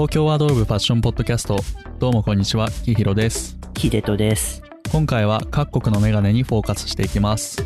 [0.00, 1.58] 東京ワードローブファッションポッドキャスト
[1.98, 4.62] どうもこんにちはきひろですヒデトです。
[4.90, 7.60] 今回は各国のメガネにフォーカスしていきます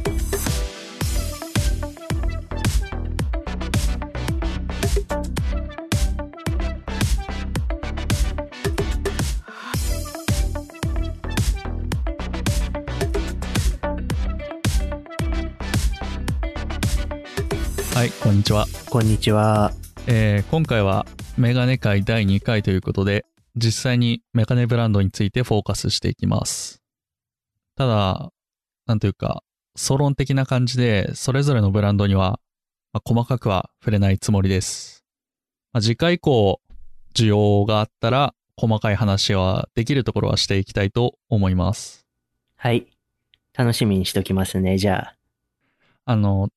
[17.94, 19.71] はいこんにちはこんにちは。
[20.08, 26.80] えー今回はメガネ界第2回ということで、実際にメガネブランドについてフォーカスしていきます。
[27.74, 28.30] ただ、
[28.86, 29.43] なんというか、
[29.74, 32.38] 総論的な感じで、それぞれのブランドには、
[32.92, 35.05] まあ細かくは触れないつもりです。
[35.72, 36.60] まあ次回以降、
[37.16, 42.06] 需要があったら、細かい話はできるところはしていきたいと思います。
[42.55, 42.86] はい。
[43.52, 45.16] 楽しみにしときますね、じゃあ。
[46.05, 46.50] あの、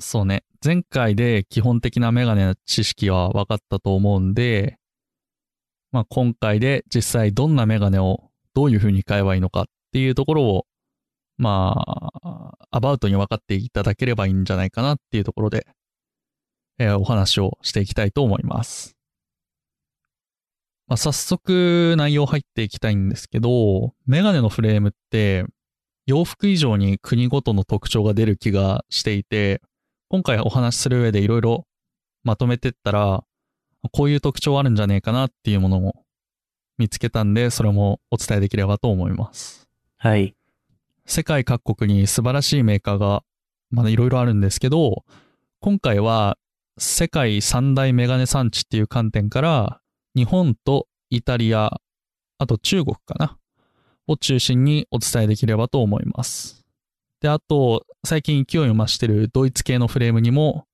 [0.00, 4.78] そうね、前回で基本的なメガネの知識は分かったと思うんで、
[5.90, 10.66] まあ今回で実際どんなメガネをどういう風に買えばいいのかっていうところを、
[11.36, 11.74] ま
[12.22, 15.66] あ、アバウトに分かっていただければいいんじゃないかなっていうところで、
[16.78, 18.96] えーお話をしていきたいと思います。
[20.86, 25.44] まあ、早速内容入っていきたいんですけど、メガネのフレームって
[26.06, 29.60] 洋服以上に国ごとの特徴が出る気がしていて、
[30.12, 31.66] 今回お話しする上でいろいろ
[32.22, 33.24] まとめてったら、
[33.92, 36.04] こういう特徴あるんじゃねえかなっていうものも
[36.76, 39.66] 見つけたんで、それもお伝えできればと思います。
[39.96, 40.36] はい。
[41.06, 43.22] 世界各国に素晴らしいメーカーが
[43.70, 45.06] まだいろいろあるんですけど、
[45.60, 46.36] 今回は
[46.76, 49.80] 世界三大メガネ産地っていう観点から、
[50.14, 51.80] 日本とイタリア、
[52.36, 53.38] あと中国かな
[54.06, 56.61] を中心にお伝えできればと思います。
[57.22, 60.66] で、あと、最近勢いを増してるドイツ系のフレームにも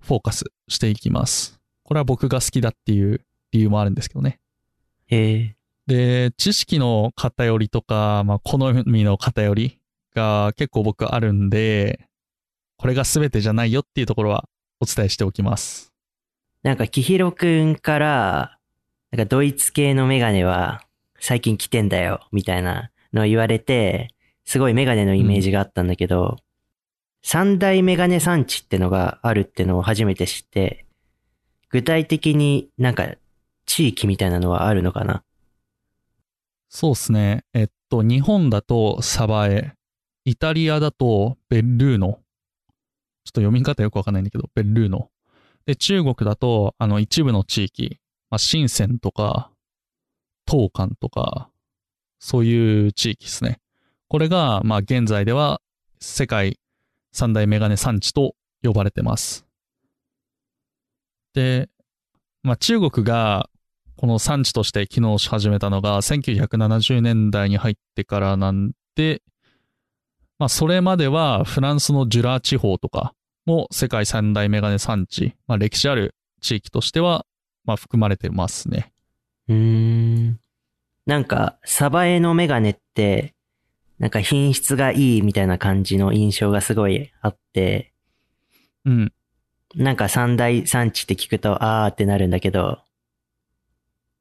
[0.00, 1.58] フォーカスしていきます。
[1.82, 3.20] これは僕が好きだっていう
[3.50, 4.38] 理由もあるんですけどね。
[5.10, 5.56] え
[5.88, 9.80] で、知識の偏りとか、まあ、好みの偏り
[10.14, 12.06] が結構僕あるんで、
[12.76, 14.44] これが全てじゃないよっていうところは
[14.80, 15.92] お伝えしておきます。
[16.62, 18.58] ー、なんか、きひろくんから、
[19.10, 20.84] なんかドイツ系のメガネは
[21.18, 24.14] 最近来てんだよ、みたいなのを言われて、
[24.48, 26.38] すごいメガネのイメージがあったんだけど、
[27.22, 30.86] 三大メガネ産地ってのがあるってのを初めて知って、
[31.68, 33.08] 具体的になんか
[33.66, 35.22] 地域みたいなのはあるのかな？
[36.70, 37.44] そうですね。
[37.52, 39.74] えっと、日本だとサバエ、
[40.24, 42.08] イタリアだとベルーノ。
[42.08, 42.20] ちょっ
[43.24, 45.10] と読み方よくわかんないんだけど、ベルーノ。
[45.66, 47.98] で、中国だと、あの、一部の地域、
[48.30, 49.50] まあ、深センとか、
[50.50, 51.50] 東莞とか、
[52.18, 53.60] そういう地域ですね。
[54.08, 55.60] これが、まあ、現在では
[56.00, 56.58] 世界
[57.12, 59.46] 三大メガネ産地と呼ばれてます。
[61.34, 61.68] で、
[62.42, 63.50] まあ、中国が
[63.96, 69.22] この産地として機能し始めたのが1970年代に入ってからなんで、
[70.38, 73.12] まあそれまではフランスのジュラ地方とか
[73.44, 77.26] も世界三大メガネ産地、まあ歴史ある地域としては、
[77.64, 78.92] まあ含まれてますね。
[79.48, 79.56] うー
[80.30, 80.40] ん。
[81.06, 83.34] なんか、鯖江のメガネって、
[83.98, 87.92] なんか品質がいいみたいな感じの印象がすごいあって、
[88.84, 89.12] うん。
[89.74, 92.78] なんか三大産地って聞くと、あーってなるんだけど、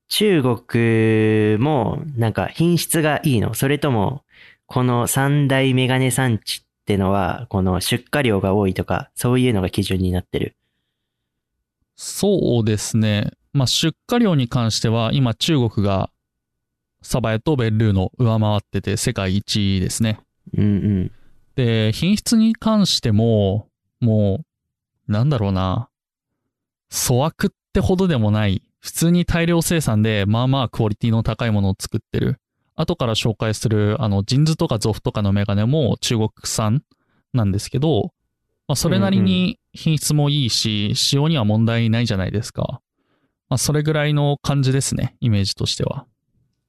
[0.10, 4.24] 中国もなんか品質がいいのそれとも、
[4.66, 10.56] この三大メガネ産地ってのは、この出荷量が多いとか、そういうのが基準になってる。
[11.96, 13.32] そうですね。
[13.54, 16.10] まあ出荷量に関しては今中国が
[17.08, 20.20] サバエとベルーノ上回ってて世界一位ですね。
[20.58, 21.12] うんうん。
[21.56, 23.70] で、品質に関しても、
[24.02, 24.44] も
[25.08, 25.88] う、なんだろうな。
[26.92, 28.62] 粗悪ってほどでもない。
[28.82, 32.42] 普通に大量生産で、まあまあクオリティの高いものを作ってる。
[32.76, 36.84] 後から紹介する、あの、ジンズとかゾフとかのメガネも中国産
[37.32, 38.12] なんですけど、
[38.68, 42.82] まあ、それなりに品質もいいし、使用には問題ないじゃないですか。
[43.48, 46.06] まあ、それぐらいの感じですね、イメージとしては。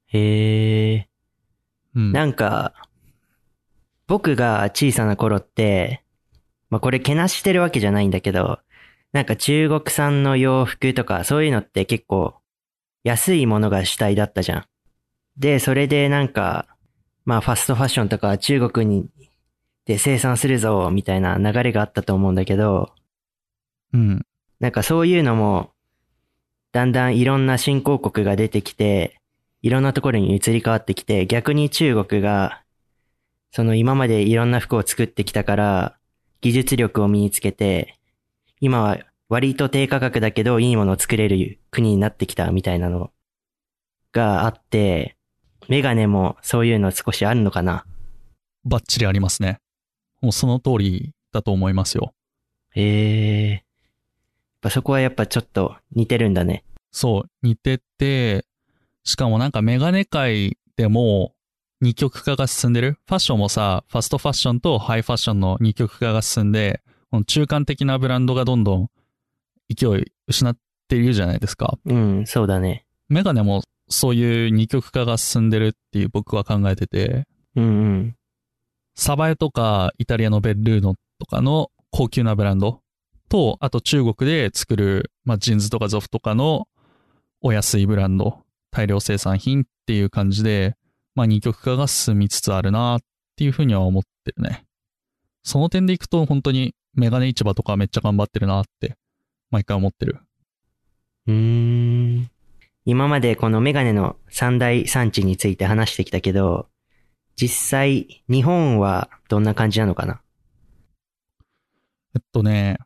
[0.08, 1.08] へえ。
[1.94, 2.12] うん。
[2.12, 2.74] なんか、
[4.06, 6.02] 僕が小さな頃って、
[6.70, 8.58] まあ、これけなしてるわけじゃないんだけど、
[9.12, 12.34] なんか中国産の洋服とかそういうのって結構
[13.04, 14.64] 安いものが主体だったじゃん。
[15.36, 16.66] で、それでなんか、
[17.24, 19.08] まあファストファッションとか中国に
[19.84, 22.92] で生産するぞみたいな流れがあったと思うんだけど、
[23.94, 24.26] うん。
[24.60, 25.72] なんかそういうのも、
[26.72, 29.17] だんだんいろんな新興国が出てきて、
[29.62, 32.62] いろんなところに移り変わってきて、逆に中国が、
[33.50, 35.98] その今までいろんな服を作ってきたから、
[36.40, 37.98] 技術力を身につけて、
[38.60, 43.10] 今は割と低価格だけどいいものを作れる国になってきたみたいなの
[44.12, 45.16] があって、
[45.68, 47.84] メガネもそういうの少しあるのかな。
[48.64, 49.60] バッチリありますね。
[50.20, 52.14] もうその通りだと思いますよ。
[52.74, 53.50] へえ。
[53.50, 53.62] やっ
[54.62, 56.64] ぱそこはやっぱちょっと似てるんだね。
[56.90, 58.44] そう、似てて、
[59.08, 61.32] しかもなんかメガネ界でも
[61.80, 62.98] 二極化が進んでる？
[63.06, 68.90] ファッションもさ、ファストファッションとハイファッションの二極化が進んで、この中間的なブランドがどんどん
[69.74, 70.54] 勢い失っ
[70.88, 71.78] ているじゃないですか。
[71.86, 72.84] うん、そうだね。
[73.08, 77.24] メガネもそういう二極化が進んでるっていう僕は考えてて、
[77.56, 78.16] うんうん。
[78.94, 82.82] サバエとかイタリアのベルルーノとかの高級なブランド
[83.30, 86.68] と、あと中国で作る、まあ、ジーンズとかゾフとかの
[87.40, 88.40] お安いブランド、
[88.78, 90.76] 大量生産品っていう感じで、
[91.16, 93.00] まあ、二極化が進みつつあるなっ
[93.34, 94.66] ていうふうには思ってるね。
[95.42, 98.96] その点でいくと本当にメガネ市場とかめっちゃ頑張ってるなって
[99.50, 100.20] 毎回思ってる。
[101.26, 102.30] うーん。
[102.84, 106.68] 今までこのメガネの三大産地について話してきたけど、
[107.34, 110.20] 実際日本はどんな感じなのかな？
[112.14, 112.78] えっとね、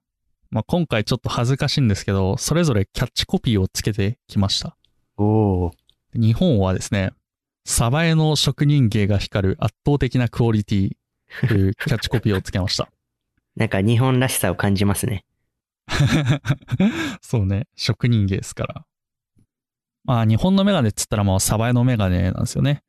[0.50, 4.78] まあ、今回ちょっと恥ずかしいんですけど、それぞれキャッチコピーをつけてきました。
[5.18, 5.72] おお。
[6.14, 7.12] 日本はですね、
[7.64, 10.90] サバエの職人芸が光る圧倒的なクオリティ
[11.48, 12.88] というキャッチコピーをつけました。
[13.56, 15.24] なんか日本らしさを感じますね。
[17.20, 18.86] そうね、職人芸ですから。
[20.04, 22.82] まあ日本のメガネっつったらもうサバエのメガネなんですよね。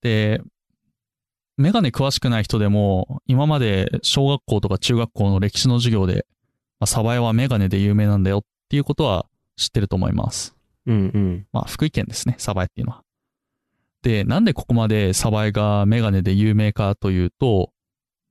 [0.00, 0.40] で、
[1.56, 6.26] メガネ詳しくない人でも、今まで小学校とか中学校の歴史の授業で、
[6.80, 9.26] まあ、サバエはメガネで有名なんだよっていうことは
[9.56, 10.55] 知ってると思います。
[10.86, 11.46] うんうん。
[11.52, 13.02] まあ、福井県ですね、サバエっていうのは。
[14.02, 17.72] で、なんでここまでサバエがメガネで有名かというと、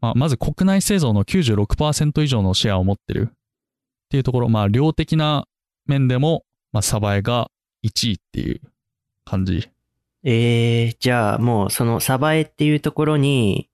[0.01, 3.33] まあ、まず国内製造の96%以上のシェアを持ってるっ
[4.09, 5.47] ていうところ、まあ、量的な
[5.85, 7.49] 面でも、まあ、サバエが
[7.83, 8.61] 1位っていう
[9.25, 9.69] 感じ。
[10.23, 13.69] えー、じゃあもうそのサバエっていうところに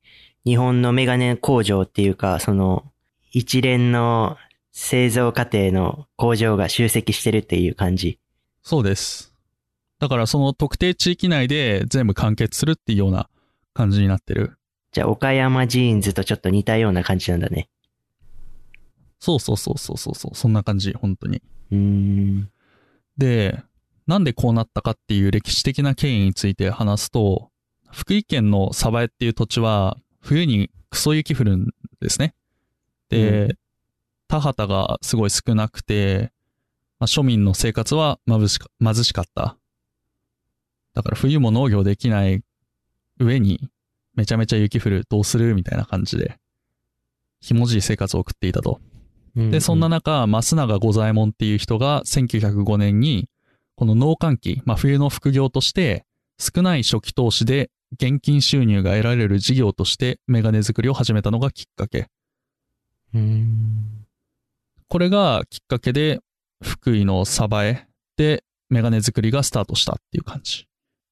[0.46, 2.92] 日本のメガネ工場っていうかその
[3.32, 4.38] 一連の
[4.74, 8.20] 製造過程の工場が集積してるっていう感じ。
[8.64, 9.34] そうです。
[10.00, 13.30] だからその特定地域内で全部完結するっていうような
[13.74, 14.58] 感じになってる。
[14.92, 17.70] じゃあ岡山ジーンズとちょっと似たような感じなんだね。
[19.20, 21.42] そうそうそうそうそうそう、そんな感じ、本当に。
[21.72, 22.50] うーん。
[23.18, 23.64] で、
[24.08, 27.52] なんでこうなったかっていう歴史的な経緯について話すと、
[27.92, 31.68] 福井県の鯖江っていう土地は冬にクソ雪降るん
[32.00, 32.34] ですね。
[33.10, 33.58] で、う
[34.28, 36.32] 田畑がすごい少なくて、
[37.02, 39.58] まあ、庶民の生活は貧しか貧しかった。
[40.94, 42.44] だから冬も農業できない
[43.20, 43.72] 上に
[44.14, 46.38] めちゃめちゃ雪降る、どうするみたいな感じで、
[47.40, 48.80] ひもじい生活を送っていたと。
[49.36, 53.30] で、そんな中、増永五左衛門っていう人が1905年に、
[53.74, 56.06] この農閑期、まあ冬の副業として、
[56.38, 62.10] 少ない初期投資で現金収入が得られる事業としてメガネ作りを始めたのがきっかけ。
[63.16, 64.06] うーん。
[64.88, 66.20] これがきっかけで、
[66.62, 67.88] 福井の鯖江
[68.18, 70.68] でメガネ作りがスタートしたっていう感じ。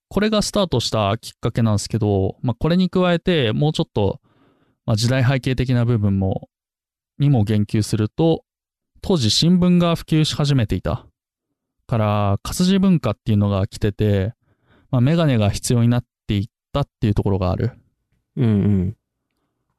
[0.09, 4.19] これがスタートしたきっかけなんですけど、まあこれに加えて、もうちょっと、
[4.85, 6.49] まあ時代背景的な部分も、
[7.19, 8.43] にも言及すると、
[9.01, 11.05] 当時新聞が普及し始めていた。
[11.85, 14.33] から、活字文化っていうのが来てて、
[14.89, 17.71] まあメガネが必要になっていったっていうところがある。
[18.35, 18.95] うんうん。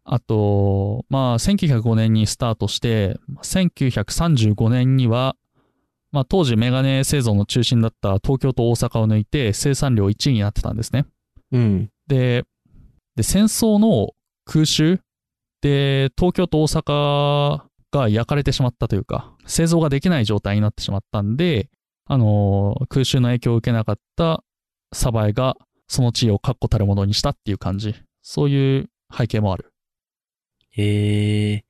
[0.05, 5.37] あと、まあ、1905年にスタートして、1935年には、
[6.13, 11.07] まあ、当時メガネ製造の中心だった東京と大阪を抜いて生産量1位になってたんですね。
[11.53, 11.91] うん。
[12.09, 12.45] で、
[13.17, 14.11] で戦争の
[14.45, 15.01] 空襲
[15.61, 17.63] で東京と大阪
[17.93, 21.69] が焼かれてしまったというか、製造ができない状態になってしまったんで、
[22.07, 24.43] あのー空襲の影響を受けなかった
[24.93, 27.95] サバエがその地位を確固たるものにしたっていう感じ。
[28.23, 29.73] そういう背景もある。
[30.71, 31.65] へえ。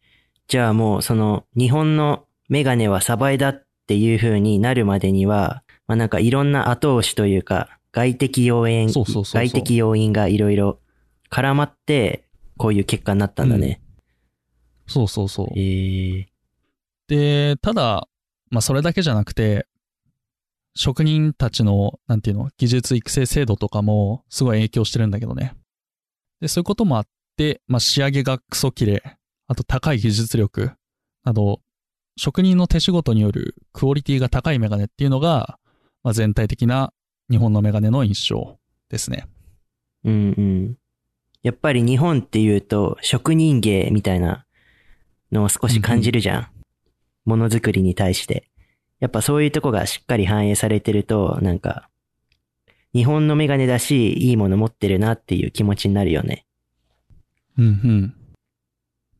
[0.48, 10.78] じゃあもうその日本のメガネはサバエだっていう風になるまでには、まあなんかいろんな後押しというか、外的要因、そうそうそうそう外的要因がいろいろ
[11.30, 12.24] 絡まって、
[12.56, 13.80] こういう結果になったんだね。
[14.86, 15.58] そうそうそう。
[15.58, 16.26] へえ。
[17.08, 18.08] で、ただ、
[18.50, 19.66] まあそれだけじゃなくて、
[20.74, 25.54] 職人たちの、なんていうの、技術育成制度とかもすごい影響してるんだけどね。
[26.40, 27.06] で、そういうこともあっ
[27.36, 29.02] て、まあ仕上げがクソ綺麗、
[29.46, 30.72] あと高い技術力
[31.24, 31.60] など、
[32.20, 35.58] 職人の手仕事によるクオリティが高いメガネっていうのが、
[36.02, 36.92] まあ全体的な
[37.30, 38.58] 日本のメガネの印象
[38.90, 39.26] ですね。
[40.04, 40.76] うんうん。
[41.42, 44.44] やっぱり日本っていうと職人芸みたいな
[45.32, 46.48] のを少し感じるじゃん。
[47.24, 48.50] ものづくりに対して。
[48.98, 51.88] やっぱそういうとこがしっかり反映されてると、なんか、
[52.92, 56.44] 日本のメガネだし、いいもの持ってるなっていう気持ちになるよね。
[57.56, 58.14] うんうん。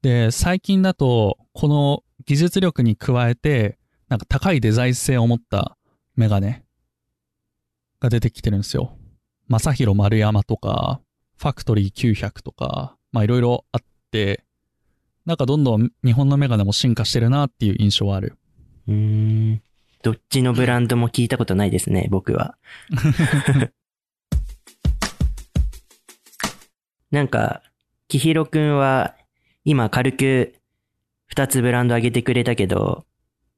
[0.02, 3.76] で、最近だと、この技術力に加えて、
[4.08, 5.76] なんか高いデザイン性を持った
[6.14, 6.62] メガネ
[7.98, 8.96] が出てきてるんですよ。
[9.48, 11.00] 正宏丸山とか、
[11.36, 13.80] ファクトリー900とか、まあいろいろあっ
[14.12, 14.44] て、
[15.26, 18.36] なんかどんどん日本のメガネも進化してるなっていう印象はある。
[18.86, 18.94] うー
[19.54, 19.62] ん。
[20.04, 22.56] どっちのブランドも聞いたことないですね、僕は。
[27.10, 27.64] なんか、
[28.06, 29.16] きひろくんは、
[29.64, 30.59] 今軽く
[31.30, 33.06] 二つブランド上げてくれたけど、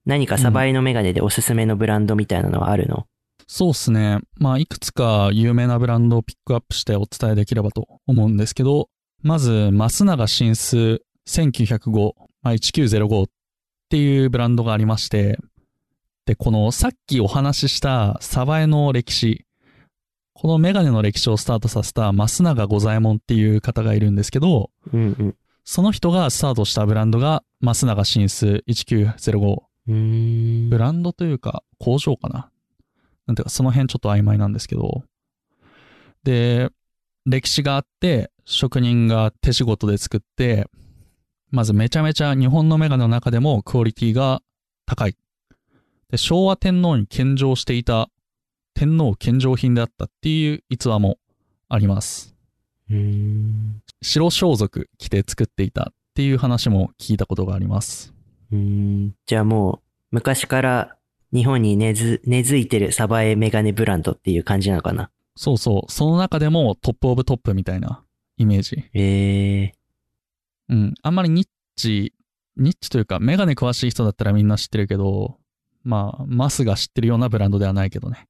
[0.05, 3.07] 何かサバイのメガネでおすすめのブランドみたいなのはあるの、
[3.47, 4.21] そうっすね。
[4.37, 8.89] まあいくつか有名なブランドをピックアップしてお伝えできればと思うんですけど、
[9.23, 12.13] まず、増永新数1905、
[12.43, 13.27] まあ、1905っ
[13.89, 15.39] ていうブランドがありまして、
[16.27, 19.45] で、このさっきお話ししたサバエの歴史、
[20.35, 25.37] このメガネの歴史をスタートさせた増永五左衛門っていう方がいるんですけど、うんうん。
[25.65, 29.63] その人がスタートしたブランドが増永新数1905。
[29.89, 30.71] うーん。
[30.71, 32.51] ブランドというか工場かな
[33.27, 35.05] なんていうかその辺ちょっと曖昧なんですけど。
[36.25, 36.71] で、
[37.25, 40.69] 歴史があって、職人が手仕事で作って、
[41.51, 44.43] まずめちゃめちゃ日本のメガネの中でもクオリティが
[44.87, 45.17] 高い。
[46.11, 48.09] で、昭和天皇に献上していた
[48.75, 51.19] 天皇献上品であったっていう逸話も
[51.69, 52.32] あります。
[52.89, 58.13] 白装束着て作っていたっていう話も聞いたことがあります。
[58.51, 59.15] うーん。
[59.27, 60.97] じゃあもう、昔から
[61.33, 65.11] 日本に根付いてる鯖江メガネブランドっていう感じなのかな？
[65.37, 65.93] そうそう。
[65.93, 68.05] その中でも top of top みたいな
[68.37, 68.85] イメージ。
[68.93, 69.73] ええ
[70.69, 70.95] うん。
[71.03, 72.13] あんまりニッチ、
[72.59, 75.39] ニッチというか、メガネ詳しい人だったらみんな知ってるけど、
[75.85, 78.29] まあ、マスが知ってるようなブランドではないけどね。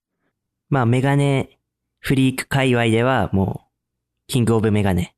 [0.70, 1.58] まあメガネ
[1.98, 3.71] フリーク界隈ではもう、
[4.32, 5.14] king of メガネ。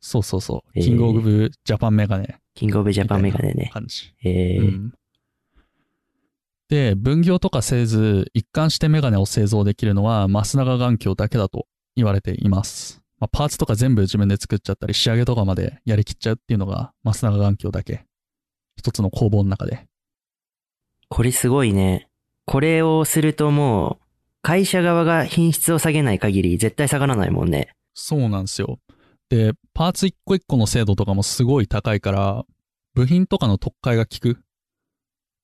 [0.00, 0.70] そうそうそう。
[0.74, 2.38] えーキングオブジャパンメガネ。
[2.54, 3.70] キングオブジャパンメガネね。
[3.70, 4.14] 感じ。
[4.24, 4.94] ええうん。
[6.70, 11.66] で、分業とかせず、一貫してメガネを製造できるのは、増永眼鏡だけだと
[11.96, 13.02] 言われています。
[13.18, 18.06] まあ、パーツとか全部自分で作っちゃったり、仕上げとかまでやりきっちゃうっていうのが、増永眼鏡だけ。
[18.78, 19.86] 一つの工房の中で。
[21.10, 22.08] これすごいね。
[22.46, 24.04] これをするともう、
[24.40, 27.74] 会社側が品質を下げない限り絶対下がらないもんね。
[27.94, 28.78] そうなんですよ。
[29.28, 32.44] で、パーツ一個一個の精度とかもすごい高いから、
[32.94, 34.38] 部品とかの特化が効く。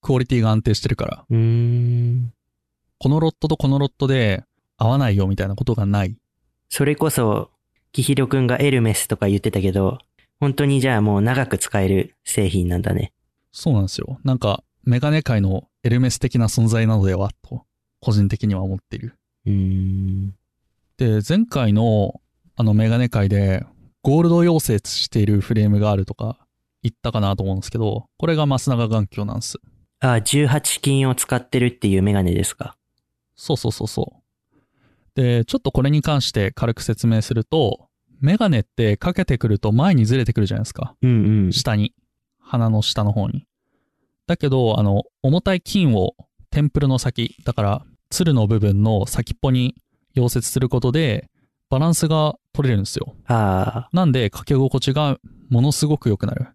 [0.01, 1.25] クオリティが安定してるから。
[1.29, 2.33] うーん。
[2.97, 4.43] このロットとこのロットで
[4.77, 6.15] 合わないよみたいなことがない。
[6.69, 7.51] それこそ、
[7.91, 9.99] キヒロくんがエルメスとか言ってたけど、
[10.39, 13.13] 本当にじゃあもう長く使える製品なんだね。
[13.51, 14.19] そうなんですよ。
[14.23, 17.65] なんか、メガネ界のエルメス的な存在なのではと、
[17.99, 19.15] 個人的には思っている。
[19.45, 20.35] うーん。
[20.97, 22.21] で、前回の
[22.55, 23.65] あのメガネ界で、
[24.03, 26.37] ゴールド溶接しているフレームがあるとか
[26.83, 29.57] 言ったかなと思うんですけど、これが増永眼鏡なんです。
[29.99, 32.75] あ、18金を使ってるっていうメガネですか？
[33.35, 34.21] そうそうそうそう。
[35.15, 37.87] で、ちょっとこれに関して軽く説明すると、
[38.19, 40.95] メガネってかけてくると前にずれてくるじゃないですか。
[41.01, 41.53] うんうん。
[41.53, 41.93] 下に。
[42.39, 43.45] 鼻の下の方に。
[44.27, 46.15] だけど、あの、重たい金を
[46.49, 49.75] テンプルの先、だから、鶴の部分の先っぽに
[50.15, 51.29] 溶接することで、
[51.69, 53.15] バランスが取れるんですよ。
[53.27, 53.89] ああ。
[53.93, 55.17] なんで、かけ心地が
[55.49, 56.47] ものすごく良くなる。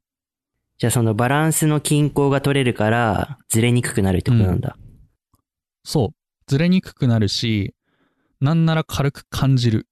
[0.79, 4.77] じゃあそのバランスの均衡が取れるから、ずれにくくなるってことなんだ。
[5.85, 6.17] そう。
[6.47, 7.75] ずれにくくなるし、
[8.41, 9.87] なんなら軽く感じる。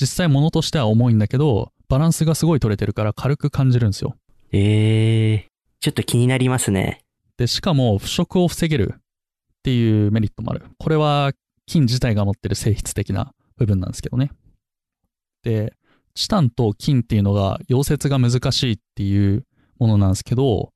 [0.00, 4.16] 実際物としては重いんだけど、バランスがすごい取れてるから軽く感じるんですよ。
[4.52, 5.48] ええ
[5.80, 7.04] ちょっと気になりますね。
[7.36, 9.00] で、しかも腐食を防げるっ
[9.64, 10.64] ていうメリットもある。
[10.78, 11.32] これは
[11.66, 14.30] 金自体が持ってる性質的な部分なんですけどね。
[15.42, 15.74] で、
[16.14, 19.46] チタンと金っていうのが溶接が難しいっていう
[19.78, 20.72] ものなんですけど、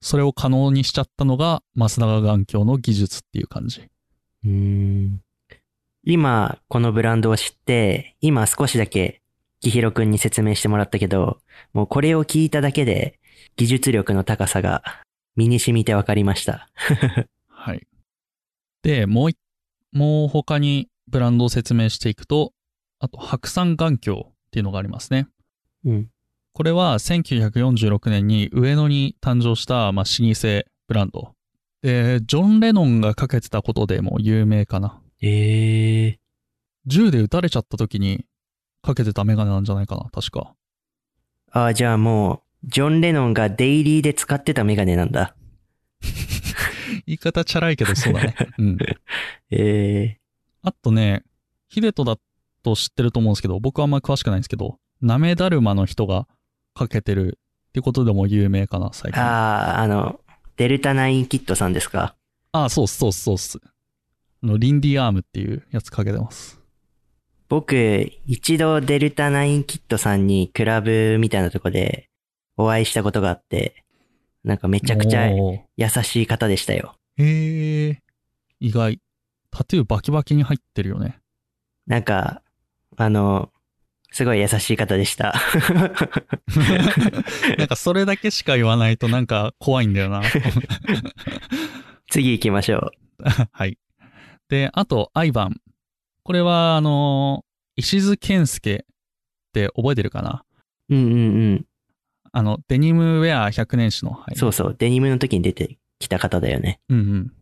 [0.00, 3.82] それを可能にしちゃったのが増永眼鏡の技術っていう感じ。
[4.44, 5.20] うーん。
[6.02, 9.20] 今、このブランドを知って、今少しだけ、
[9.60, 11.40] きひろくんに説明してもらったけど、
[11.74, 13.20] もうこれを聞いただけで、
[13.56, 14.82] 技術力の高さが
[15.36, 16.70] 身に染みてわかりました。
[17.48, 17.86] はい。
[18.82, 19.36] で、もうい、
[19.92, 22.52] もう他にブランドを説明していくと、
[23.00, 25.26] あと白山眼鏡っていうのがありますね。
[25.84, 26.08] うん。
[26.52, 31.34] これは1946年に上野に誕生した、まあ、老舗ブランド。
[31.82, 35.00] で、ジョン・レノンがかけてたことでも有名かな。
[35.22, 36.18] ええ
[36.86, 38.24] 銃で撃たれちゃった時に
[38.82, 40.54] かけてたメガネなんじゃないかな、確か。
[41.52, 45.34] ああ、じゃあもう、ジョン・レノンがデイリーで使ってたメガネなんだ。
[47.06, 48.34] 言い方チャラいけどそうだね。
[48.58, 48.78] うん。
[49.50, 50.18] え
[50.62, 51.22] あとね、
[51.68, 52.18] ヒデトだ
[52.62, 56.26] と知ってると思うんですけど、僕はあんまり詳しくないんですけど、なめだるまの人が
[56.74, 57.38] かけてる
[57.68, 59.22] ってことでも有名かな、最ー、近。
[59.22, 60.20] あああ、あの、
[60.56, 62.14] Delta9Kidさんですか？
[62.52, 63.58] あ、そうっす、そうっす、そうっす。
[64.42, 66.60] あの、リンディアームっていうやつかけてます。
[67.48, 72.08] 僕、一度 Delta9Kidさんにクラブみたいなとこで
[72.56, 73.84] お会いしたことがあって、
[74.44, 76.94] なんかめちゃくちゃ優しい方でしたよ。
[77.16, 77.98] へえ。
[78.60, 79.00] 意外。
[79.50, 81.18] タトゥーバキバキに入ってるよね。
[81.86, 82.42] なんか、
[82.96, 83.50] あの、
[84.12, 85.34] すごい優しい方でした。
[87.58, 90.22] なんかそれだけしか言わないとなんか怖いんだよな。
[92.10, 92.90] 次行きましょう。
[93.52, 93.78] はい。
[94.48, 95.60] で、あと、アイバン。
[96.24, 97.44] これは、あの、
[97.76, 98.86] 石津健介っ
[99.52, 100.44] て覚えてるかな？
[100.88, 101.16] うんうんう
[101.54, 101.66] ん。
[102.32, 104.12] あの、デニムウェア100年史の。
[104.12, 106.80] はい、そうそう、デニムの時に出てきた方だよね。
[106.88, 107.32] うんうん。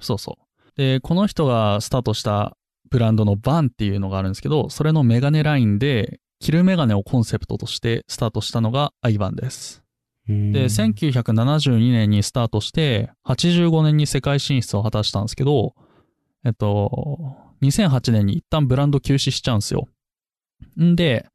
[0.00, 0.72] そうそう。
[0.76, 2.56] で、この人がスタートした
[2.90, 9.82] ブランドのバンっていうのがあるんですけど、それのメガネラインで、着るメガネをコンセプトとしてスタートしたのがアイバンです。
[10.28, 15.74] でで、1972年にスタートして、85年に世界進出を果たしたんですけど、
[16.44, 19.88] えっと、2008年に一旦ブランド休止しちゃうんですよ。
[20.80, 21.26] んで、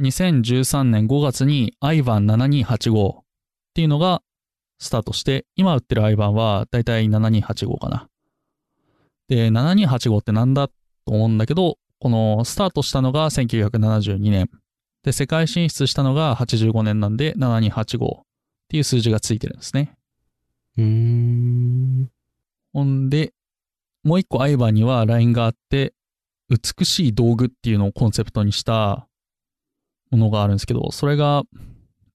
[0.00, 3.22] 2013年5月にアイバン7285っ
[3.74, 4.22] ていうのが
[4.78, 8.08] スタートして、今売ってるアイバンはだいたい7285かな。
[9.28, 10.64] で、7285ってなんだ
[11.04, 14.50] と思うんだけど、このスタートしたのが1972年。
[15.02, 18.22] で、世界進出したのが85年なんで7285っ
[18.68, 19.96] ていう数字がついてるんですね。
[20.78, 22.10] うーん。
[22.72, 23.32] ほんで、
[24.04, 25.94] もう一個アイバンにはラインがあって、
[26.48, 29.08] 美しい道具っていうのをコンセプトにした
[30.10, 31.44] ものがあるんですけど、それが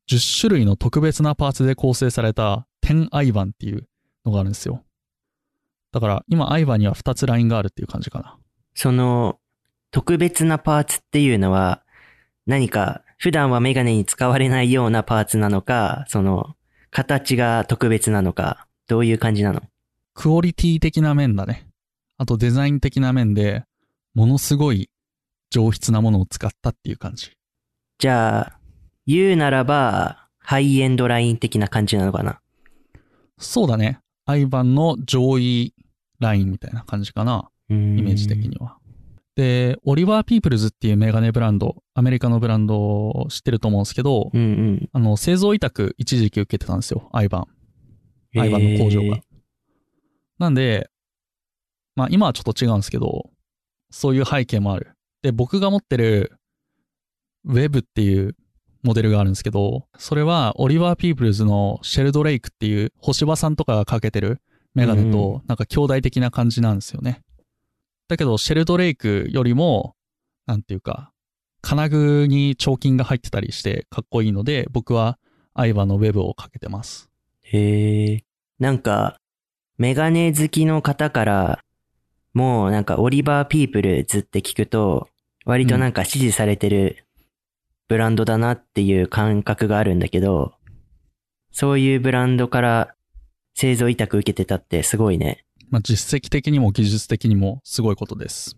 [0.10, 3.88] 10種類の特別なパーツで構成された10アイバンっていう
[4.26, 4.84] のがあるんですよ。
[5.92, 8.38] だから今アイバンには2つラインがあるっていう感じかな。
[8.78, 9.40] その、
[9.90, 11.82] 特別なパーツっていうのは、
[12.46, 16.56] 何か普段はメガネに使われないようなパーツなのか、その、
[16.92, 19.64] 形が特別なのか、どういう感じなの？
[20.14, 21.68] クオリティ的な面だね。
[22.18, 23.64] あとデザイン的な面で、
[24.14, 24.92] ものすごい
[25.50, 27.32] 上質なものを使ったっていう感じ。
[27.98, 28.60] じゃあ、
[29.08, 32.40] 言うならば、ハイエンドライン的な感じなのかな？
[33.40, 34.02] そうだね。
[34.28, 35.74] アイバンの上位
[36.20, 37.50] ラインみたいな感じかな。
[37.70, 38.78] イイメージ的には。
[39.36, 44.90] で、オリバー・ピープルズっていうメガネブランド、アメリカのブランドを知ってると思うんですけど、うんうん。
[44.94, 47.40] あの、製造委託一時期受けてたんですよ、アイバ
[48.36, 48.40] ン。
[48.40, 49.20] アイバンの工場が。
[50.40, 50.90] なんで、
[51.96, 53.30] まあ今はちょっと違うんですけど、
[53.92, 54.94] そういう背景もある。
[55.22, 56.34] で、僕が持ってる
[57.46, 58.36] Web っていう
[58.84, 64.42] モデルがあるんですけど、それはオリバー・ピープルズのシェルドレイクっていう星葉さんとかがかけてる
[64.74, 67.22] メガネうんとなんか兄弟的な感じなんですよね。
[68.08, 69.96] だけど、シェルドレイクよりも、
[70.46, 71.12] なんていうか、
[71.62, 75.20] 金具に彫金が入ってたりしてかっこいいので、僕は
[75.54, 77.10] アイバンの Web をかけてます。
[77.42, 78.24] へえ。
[78.60, 79.18] なんか、
[79.78, 81.60] メガネ好きの方から、
[82.34, 85.10] もうなんかオリバーピープルズって聞くと、
[85.46, 87.06] 割となんか支持されてる
[87.88, 90.54] ブランドだなっていう感覚があるんだけど、
[91.52, 92.96] そういうブランドから
[93.56, 95.47] 製造委託受けてたってすごいね。
[95.70, 98.58] まあ、実績的にも技術的にもすごいことです。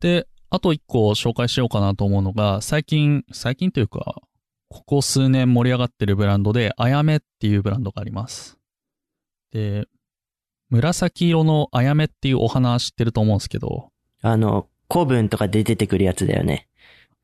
[0.00, 4.22] で、あと一個紹介しようかなと思うのが、最近、最近というか、
[4.68, 8.58] ここ数年盛り上がってるブランドで、あやめっていうブランドがあります。
[9.52, 9.86] で、
[10.70, 13.90] 紫色のあやめっていうお花知ってると思うんですけど。
[14.20, 16.68] あの、古文とかで出てくるやつだよね。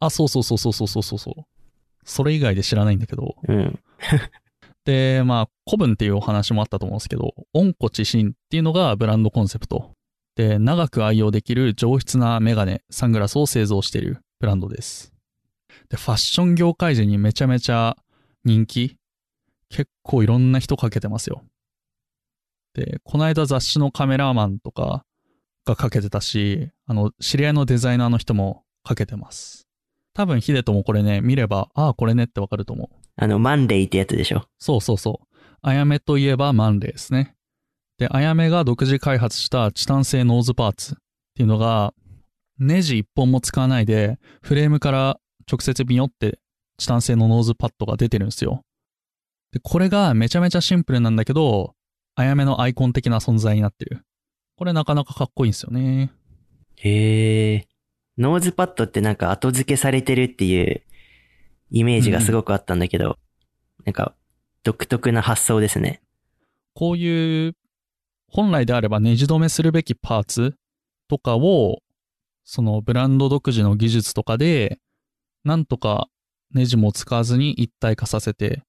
[0.01, 1.45] あ、そうそうそうそうそうそうそう。
[2.05, 3.37] それ以外で知らないんだけど。
[3.47, 3.79] うん。
[4.85, 9.93] で、まあ、古文っていうお話もあったと思うんですけど、温故知新っていうのがブランドコンセプト。
[10.37, 15.13] で、長く愛用できる上質なメガネ、サングラスを製造しているブランドです。
[15.89, 17.97] で、ファッション業界人にめちゃめちゃ
[18.45, 18.97] 人気。
[19.71, 21.43] 結構いろんな人かけてますよ。
[22.75, 25.05] で、この間雑誌のカメラマンとか
[25.65, 29.67] がかけてたし、あの、知り合いのデザイナーの人もかけてます。
[30.13, 33.04] 多分ヒデトもこれね、見れば、ああ、これねってわかると思う。
[33.17, 34.47] あの、マンレイってやつでしょ？
[34.59, 35.27] そうそうそう。
[35.63, 37.35] あやめといえばマンレーですね。
[37.99, 40.97] で、あやめが独自開発したチタン製ノーズパーツっ
[41.35, 41.95] ていうのが、
[42.59, 45.19] ネジ一本も使わないで、フレームから
[45.51, 46.39] 直接ビヨって
[46.79, 48.63] チタン製のノーズパッドが出てるんですよ。
[49.53, 51.75] で、これがめちゃめちゃシンプルなんだけど、
[52.17, 54.03] あやめのアイコン的な存在になってる。
[54.57, 56.13] これなかなかかっこいいんですよね。
[56.77, 57.69] へえ。
[58.19, 60.83] ノーズパッドってなんか後付けされてるっていう
[61.75, 63.19] イメージがすごくあったんだけど、
[63.85, 64.15] なんか
[64.63, 66.01] 独特な発想ですね。
[66.73, 67.57] こういう、
[68.29, 70.55] 本来であればネジ止めするべきパーツ
[71.09, 71.83] とかを、
[72.45, 74.79] そのブランド独自の技術とかで、
[75.43, 76.09] なんとか
[76.53, 78.63] ネジも使わずに一体化させて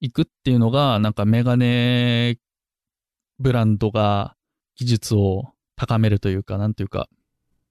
[0.00, 2.38] いくっていうのが、なんかメガネ
[3.38, 4.34] ブランドが
[4.74, 7.08] 技術を高めるというか、なんていうか、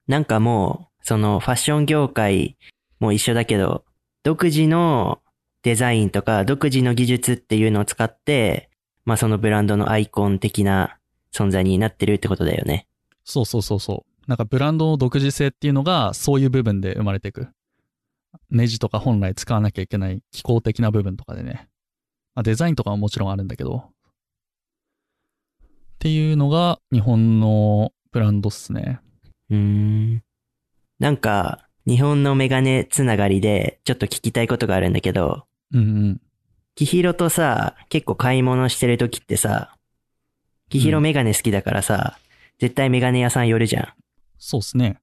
[0.07, 2.55] なんかもう、そのファッション業界
[2.99, 3.83] も一緒だけど、
[4.25, 5.21] 独自の
[5.61, 8.71] デザインとか独自の技術っていうのを使って、
[9.05, 10.97] まあそのブランドのアイコン的な
[11.31, 12.87] 存在になってるってことだよね。
[13.23, 14.23] そうそうそうそう。
[14.27, 17.49] なんかブランドの独自性っていうのがそういう部分で生まれていく。
[18.49, 21.67] ネジとか本来使わなきゃいけない機構的な部分とかでね。
[22.33, 23.77] まあ、デザインとかはもちろんあるんだけど。
[23.77, 23.81] っ
[25.99, 29.01] ていうのが日本のブランドっすね。
[29.51, 29.57] うー
[30.15, 30.23] ん。
[30.97, 36.21] なんか、日本のメガネつながりでちょっと聞きたいことがあるんだけど、うんうん。
[36.75, 39.75] キヒロとさ、結構買い物してる時ってさ、
[40.69, 42.17] キヒロメガネ好きだからさ、
[42.59, 43.87] 絶対メガネ屋さん寄るじゃん。
[44.37, 44.97] そうっすね。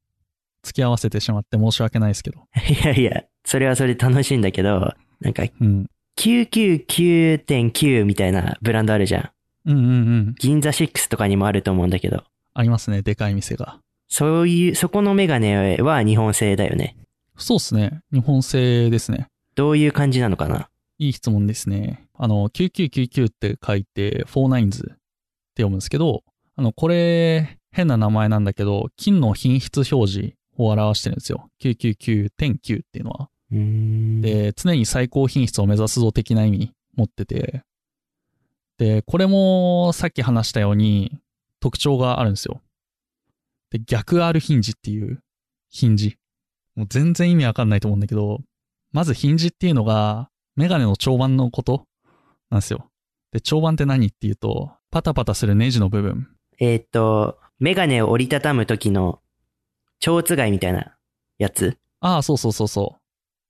[0.62, 2.40] 付き合わせてしまって申し訳ないですけど。
[2.68, 5.86] いやいや、それはそれで楽しいんだけど、なんかうん。
[6.18, 9.30] 999.9みたいなブランドあるじゃん。
[9.70, 9.90] うんうんう
[10.30, 10.34] ん。
[10.38, 13.02] 銀座6とかにもあると思うんだけど、ありますね。
[13.02, 13.78] でかい店が。
[14.12, 16.96] そういう、そこのメガネは日本製だよね。
[17.38, 18.02] そうっすね。
[18.12, 19.28] 日本製ですね。
[19.54, 20.68] どういう感じなのかな？
[20.98, 22.06] いい質問ですね。
[22.12, 26.24] あの、9999って書いて、フォーナインズって読むんですけど、
[26.56, 31.48] あの、これ、変な名前なんだけど、金の品質表示を表してるんですよ。
[31.62, 33.30] 999.9っていうのは。
[33.50, 37.62] で、常に最高品質を目指すぞ的な意味持ってて、
[38.76, 41.18] で、これもさっき話したように
[41.60, 42.60] 特徴があるんですよ。
[43.72, 45.20] で、逆 R ヒンジっていう
[45.70, 46.18] ヒンジ。
[46.76, 48.40] もう全然意味わかんないと思うんだけど、
[48.92, 51.86] まずヒンジっていうのがメガネの長板のこと
[52.50, 52.90] なんですよ。
[53.32, 56.28] で、長板って何っていうと、パタパタするネジの部分。
[56.60, 59.20] えーっと、メガネを折りたたむ時の、
[60.00, 60.94] 蝶つがいみたいな
[61.38, 61.78] やつ？
[62.00, 63.00] ああ、そうそうそうそう。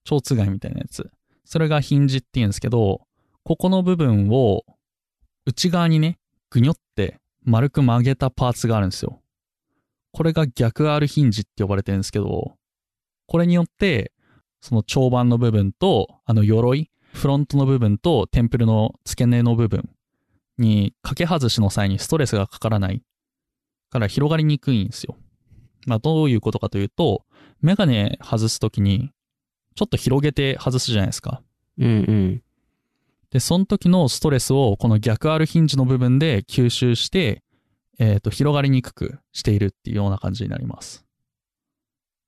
[0.04, 1.10] 蝶つがいみたいなやつ。
[1.44, 3.00] それがヒンジって言うんですけど、
[3.42, 4.62] ここの部分を
[5.46, 6.18] 内側にね、
[6.50, 9.21] ぐにょって丸く曲げたパーツがあるんですよ。
[10.12, 12.54] これが逆 R ヒンジって呼ばれてるんですけど、
[13.26, 14.12] これによって、
[14.60, 19.90] その長板の部分と、あの鎧、フロントの部分とテンプルの付け根の部分
[20.58, 23.02] に掛け外しの際にストレスがかからない
[23.90, 25.16] から広がりにくいんですよ。
[25.86, 27.24] まあどういうことかというと、
[27.60, 29.10] メガネ外すときに、
[29.74, 31.42] ちょっと広げて外すじゃないですか。
[31.78, 32.42] うんうん。
[33.30, 37.42] で、その時のストレスをこの逆 R ヒンジの部分で吸収して、
[38.02, 41.04] えっ、と、広がりにくくしているっていうような感じになります。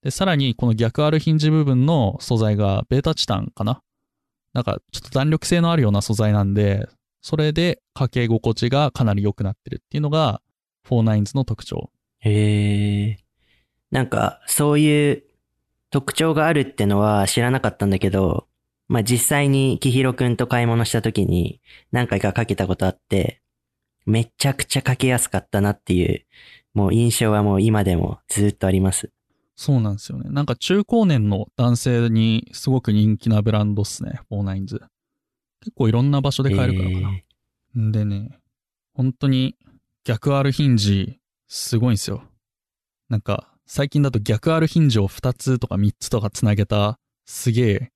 [0.02, 3.82] で、さらにこの逆 R ヒンジ部分の素材がベータチタンかな？
[4.52, 6.86] なんかちょっと弾力性のあるような素材なんで、
[7.22, 10.40] それでかけ心地がかなり良くなってるっていうのが、
[10.86, 11.90] フォーナインズの特徴。
[12.20, 13.16] へえ。
[13.90, 15.24] なんか、そういう
[15.90, 18.46] 特徴があるってのは知らなかったんだけど、
[18.86, 21.60] まあ、実際にキヒロくんと買い物した時に
[21.90, 23.40] 何回かかけたことあって、
[24.06, 26.24] めちゃくちゃかけやすかったなっていう、
[26.74, 29.10] もう印象はもう今でもずっとあります。
[29.56, 30.28] そうなんですよね。
[30.30, 34.82] なんか中高年の男性にすごく人気なブランドっすね、フォーナインズ。
[35.60, 37.12] 結構いろんな場所で買えるからかな。
[37.12, 37.24] へ
[37.78, 38.38] んでね、
[38.94, 39.56] 本当に
[40.04, 42.24] 逆 R ヒンジ、すごいんですよ。
[43.08, 47.92] なんか、最近だと逆 R ヒンジを2つとか3つとかつなげた、すげえ、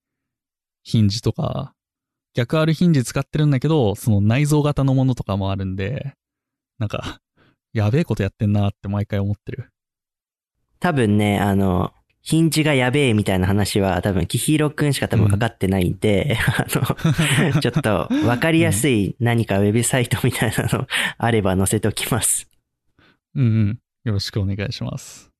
[0.82, 1.74] ヒンジとか、
[2.34, 6.14] 逆 R ヒンジ使ってるんだけど、その内蔵型のものとかもあるんで、
[6.78, 7.20] なんか、
[7.72, 9.70] やべえことやってんなって毎回思ってる。
[10.80, 20.86] 多分ね、あの、ヒンジがやべえみたいな話は多分、キヒロくんしか多分分かってないんで、 あの、ちょっと分かりやすい何かウェブサイトみたいなの
[21.16, 22.48] あれば載せておきます。
[23.34, 23.78] うんうん。
[24.04, 25.30] よろしくお願いします。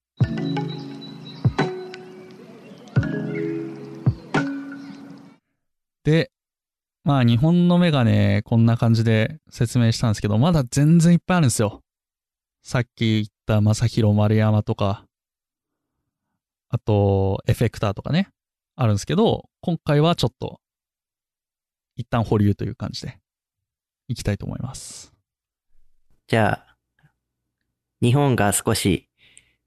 [6.05, 6.31] で、
[7.09, 11.81] まあ日本のメガネこんな感じで説明したんですけど、まだ全然いっぱいあるんですよ。
[12.63, 15.07] さっき言った正宏丸山とか、
[16.69, 18.29] あとエフェクターとかね、
[18.77, 20.61] あるんですけど、今回はちょっと
[21.97, 23.19] 一旦保留という感じで
[24.09, 25.15] いきたいと思います。
[26.27, 26.77] じゃあ、
[28.03, 29.09] 日本が少し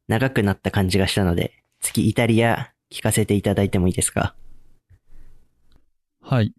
[0.07, 4.35] 長くなった感じがしたので、次イタリア聞かせていただいてもいいですか？
[6.21, 6.53] はい。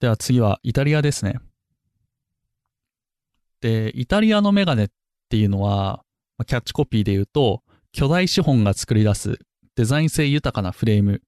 [0.00, 1.40] では次はイタリアですね。
[3.60, 4.88] で、イタリアのメガネっ
[5.28, 6.04] ていうのは、
[6.36, 9.38] まあキャッチコピーで言うと、巨大資本が作り出す
[9.74, 11.18] デザイン性豊かなフレームっ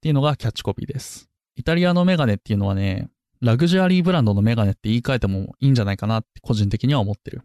[0.00, 1.28] ていうのがキャッチコピーです。
[1.56, 7.42] イタリアのメガネっていうのはね、ラグジュアリーブランドのメガネって言い換えてもいいんじゃないかなって個人的には思ってる。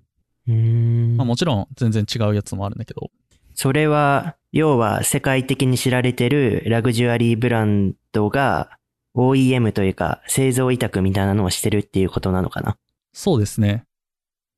[0.48, 3.10] うーんまあもちろん全然違うやつもあるんだけど。
[3.56, 8.78] それは、要は世界的に知られてるラグジュアリーブランドが
[9.17, 12.77] OEM というか製造委託みたいなのをしてるっていうことなのかな？
[13.13, 13.84] そうですね。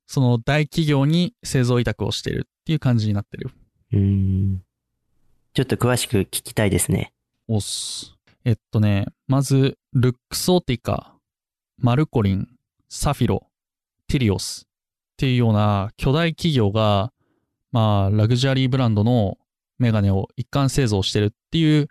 [0.06, 3.52] その大企業に製造委託をしてるっていう感じになってる。
[3.94, 4.62] うーん。
[5.54, 7.14] ちょっと詳しく聞きたいですね。
[7.48, 8.16] おっす。
[8.44, 11.16] えっとね、まず、ルックソーティカ、
[11.78, 12.48] マルコリン、
[12.90, 13.48] サフィロ、
[14.08, 17.12] ティリオスっていうような巨大企業が、
[17.72, 19.38] まあ、ラグジュアリーブランドの
[19.78, 21.88] メガネを一貫製造してるっていう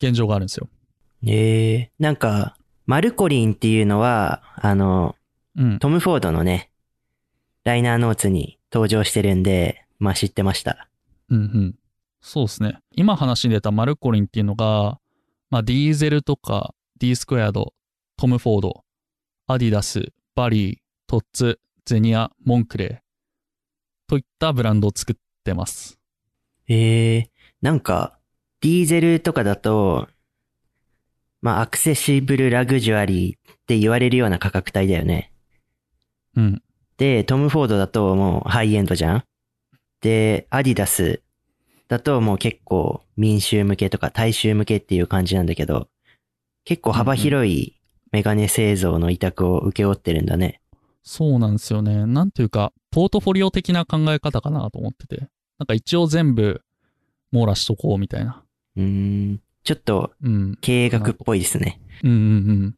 [0.00, 0.68] 現状があるんですよ。
[1.24, 5.16] ええなんか、マルコリンっていうのは、あの、
[5.56, 5.78] うん。
[5.78, 6.70] トム・フォードのね、
[7.64, 10.88] ライナーノーツに登場してるんで、まあ知ってました。
[11.30, 11.78] うんうん。
[12.20, 12.78] そうですね。
[12.92, 14.98] 今話に出たマルコリンっていうのが、
[15.50, 17.72] まあ、ディーゼルとか、D スクエアド、
[18.16, 18.84] トム・フォード、
[19.46, 22.98] アディダス、バリー、トッツ、ゼニア、モンクレー
[24.08, 25.98] といったブランドを作ってます。
[26.68, 27.30] ええ
[27.62, 28.18] なんか、
[28.60, 30.08] ディーゼルとかだと、
[31.42, 35.32] まあアクセシブルラグジュアリーって言われるような価格帯だよね。
[36.36, 36.62] うん。
[36.96, 39.24] で、トム・フォードだともうハイエンドじゃん？
[40.00, 41.22] で、アディダス
[41.88, 45.88] だともう結構民衆向けとか大衆向けっていう感じなんだけど、
[46.64, 47.80] 結構幅広い
[48.12, 50.60] メガネ製造の委託を請け負ってるんだね。
[51.02, 52.06] そうなんですよね。
[52.06, 55.28] なんていうか、ポートフォリオ的な考え方かなと思ってて。
[55.58, 56.60] なんか一応全部
[57.32, 58.42] 網羅しとこうみたいな。
[58.76, 60.56] うーん、ちょっとうん。
[60.60, 61.80] 経営学っぽいですね。
[62.04, 62.20] うんうんう
[62.52, 62.76] ん。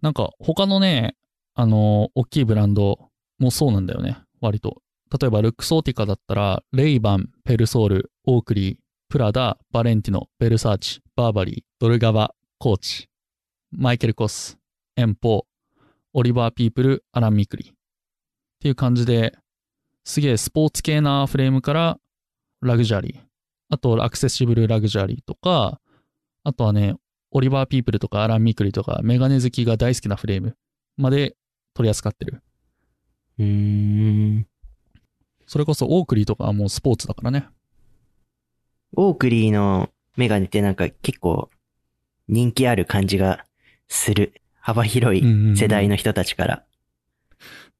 [0.00, 1.16] なんか他のね、
[1.54, 4.16] あの大きいブランドもそうなんだよね。
[4.40, 4.80] 割と。
[5.20, 8.76] 例えばルックソーティカだったら、レイバン、ペルソール、オークリー、
[9.10, 13.10] プラダ、バレンティノ、ベルサーチ、バーバリー、ドルガバ、コーチ、
[13.70, 14.56] マイケルコス、
[14.96, 15.82] エンポー、
[16.14, 17.68] オリバーピープル、アランミクリ。
[17.68, 17.72] っ
[18.60, 19.36] ていう感じで、
[20.04, 21.98] すげえスポーツ系なフレームから
[22.62, 23.31] ラグジュアリー。
[23.72, 25.80] あとアクセシブルラグジュアリーとか、
[26.44, 26.94] あとはね、
[27.30, 30.58] オリバーピープルとかアラン・ミクリとかメガネ好きが大好きなフレーム
[30.98, 31.36] まで
[31.72, 32.42] 取り扱ってる。
[33.38, 33.46] うー
[34.40, 34.46] ん。
[35.46, 37.46] それこそオークリーとかはもうスポーツだからね。
[38.94, 41.48] オークリーのメガネってなんか結構
[42.28, 43.46] 人気ある感じが
[43.88, 44.34] する。
[44.60, 46.64] 幅広い世代の人たちから。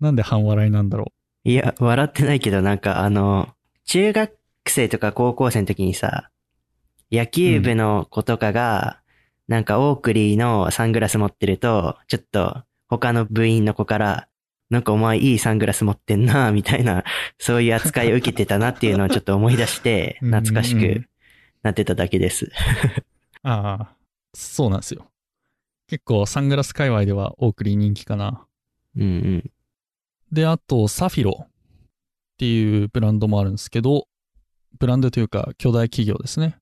[0.01, 1.13] なんで半笑いなんだろ
[1.45, 3.51] いや、笑ってないけどなんかあの、
[3.85, 6.31] 中学生とか高校生の時にさ、
[7.11, 9.01] 野球部の子とかが、
[9.49, 14.29] なんかオークリーのサングラス持ってると、ちょっと他の部員の子から、
[14.71, 17.05] なんかお前いいサングラス持ってんな、 みたいな、
[17.39, 21.07] そういう扱いを受けてたなっていうのをちょっと思い出して、 懐かしく
[21.63, 22.47] なってただけです。
[22.47, 22.51] う。
[23.43, 23.97] ああ、
[24.33, 25.07] そうなんですよ。
[25.89, 28.47] 結構サングラス界隈ではオークリー人気かな。
[28.97, 29.51] うんうん。
[30.33, 31.49] で、あとサフィロっ
[32.39, 34.09] ていうブランドもあるんですけど、
[34.79, 36.57] ブランドというか巨大企業ですね。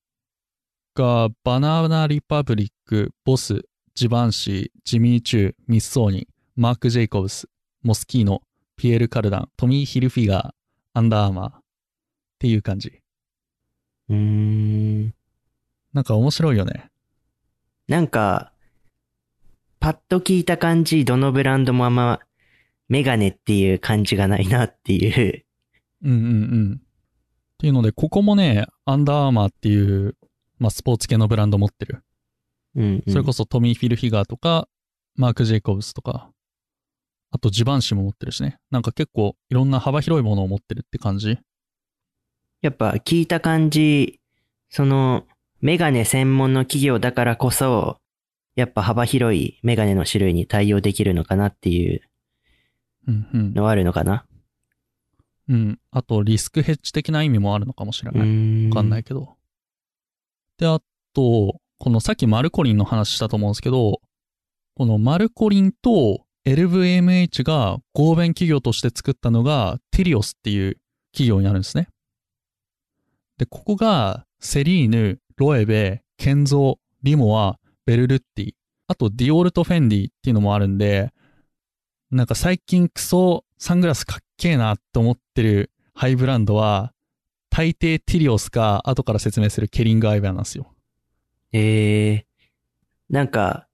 [0.94, 3.62] が、バナナリパブリック、ボス、
[3.94, 7.48] ジバンシー、ジミーチュー、ミッソーニ、マーク・ジェイコブス、
[7.82, 8.42] モスキーノ、
[8.76, 10.50] ピエール・カルダン、トミー・ヒルフィガー、
[10.94, 11.60] アンダーアーマーっ
[12.38, 13.00] ていう感じ。
[14.08, 15.14] うーん。
[15.92, 16.90] なんか面白いよね。
[17.88, 18.52] なんか、
[19.80, 22.20] パッと聞いた感じ、どのブランドもあんま、
[22.88, 25.44] メガネっていう感じがないなっていう。
[26.02, 26.22] うんうんう
[26.74, 26.82] ん。
[27.60, 30.16] っていうので、ここもね、アンダーアーマーっていう、
[30.58, 32.02] まあ、スポーツ系のブランド持ってる。
[32.74, 33.12] うん、うん。
[33.12, 34.66] それこそトミー・フィルフィガーとか、
[35.14, 36.30] マーク・ジェイコブスとか、
[37.30, 38.56] あとジバンシも持ってるしね。
[38.70, 41.38] なんか結構いろんな幅広いものを持ってるって感じ。
[42.62, 44.20] やっぱ聞いた感じ、
[44.70, 45.26] その、
[45.60, 47.98] メガネ専門の企業だからこそ、
[48.56, 52.00] やっぱ幅広いメガネの種類に対応できるのかなっていう
[53.06, 53.54] うんうん。
[53.54, 54.24] のはあるのかな
[55.50, 55.78] うん。
[55.90, 58.68] あとリスクヘッジ的な意味もあるのかもしれうない。
[58.68, 59.36] わかんないけど。
[60.58, 60.80] で、あ
[61.12, 64.00] と、このさっきマルコリンの話したと思うんですけど、
[64.76, 70.78] このマルコリンと LVMH が合弁企業として作ったのがティリオスっていう
[71.12, 71.88] 企業になるんですね。
[73.38, 78.52] で、ここがセリーヌ、ロエベ、ケンゾー、リモア、ベルルッティ、
[78.86, 81.12] あとディオールとフェンディっていうのもあるんで、
[82.10, 86.92] なんか最近クソサングラスかっけえなって思ってるハイブランドは、
[87.50, 90.72] 大抵ティリオスか後から説明するケリングアイバーなんですよ。
[91.52, 92.26] ええ
[93.10, 93.66] なんか、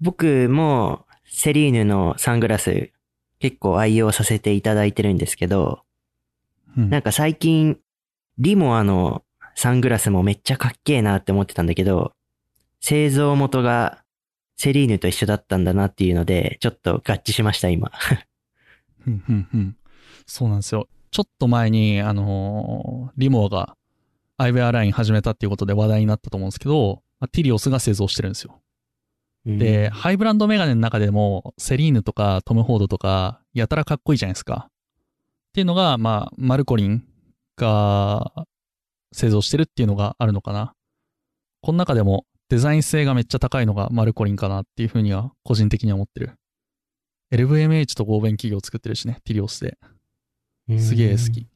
[0.00, 2.92] 僕もセリーヌのサングラス
[3.38, 5.82] 結構愛用させていただいてるんですけど、
[6.76, 7.78] うんなんか最近、
[8.36, 12.12] リモアのサングラスもめっちゃかっけえなって思ってたんだけど、
[12.80, 14.04] 製造元が
[14.56, 17.90] セリーヌと一緒だったんだなっていうので、ちょっと合致しました、今。
[19.00, 19.76] ふんふんふん。
[20.26, 20.88] そうなんですよ。
[21.10, 23.76] ちょっと前に、あのーリモアが
[24.36, 28.60] アイウェアライン始めたっていうことで話題になったと思うんですけど、まあティリオスが製造してるんですよ。
[29.46, 34.68] で、ハイブランドメガネの中でも、セリーヌとかトム・フォードとか、やたらかっこいいじゃないですか。
[34.68, 34.72] っ
[35.54, 37.02] ていうのが、まあ、マルコリン
[37.56, 38.46] が
[39.12, 40.74] 製造してるっていうのがあるのかな。
[41.62, 46.32] この中でもデザイン性がめっちゃ高いのがマルコリンかなっていうふうには個人的には思ってる。
[47.30, 49.78] LVMH と合弁企業作ってるしね、ティリオスで。
[50.78, 51.46] すげえ好き。。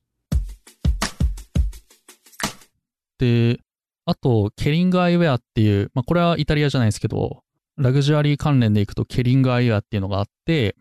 [3.19, 3.61] で、
[4.05, 7.43] あと、ケリングアイウェアっていう、まあ、これはイタリアじゃないですけど、
[7.77, 10.77] ラグジュアリー関連でいくと、ケリングアイウェアっていうのがあって、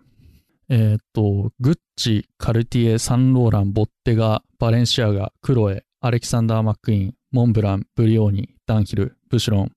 [0.70, 9.72] えーっと、グッチ、カルティエ、サンローラン、ボッテガ、バレンシアガ、クロエ、アレキサンダー・マックイン、モンブラン、ブリオーニ、ダンヒル、ブシロン、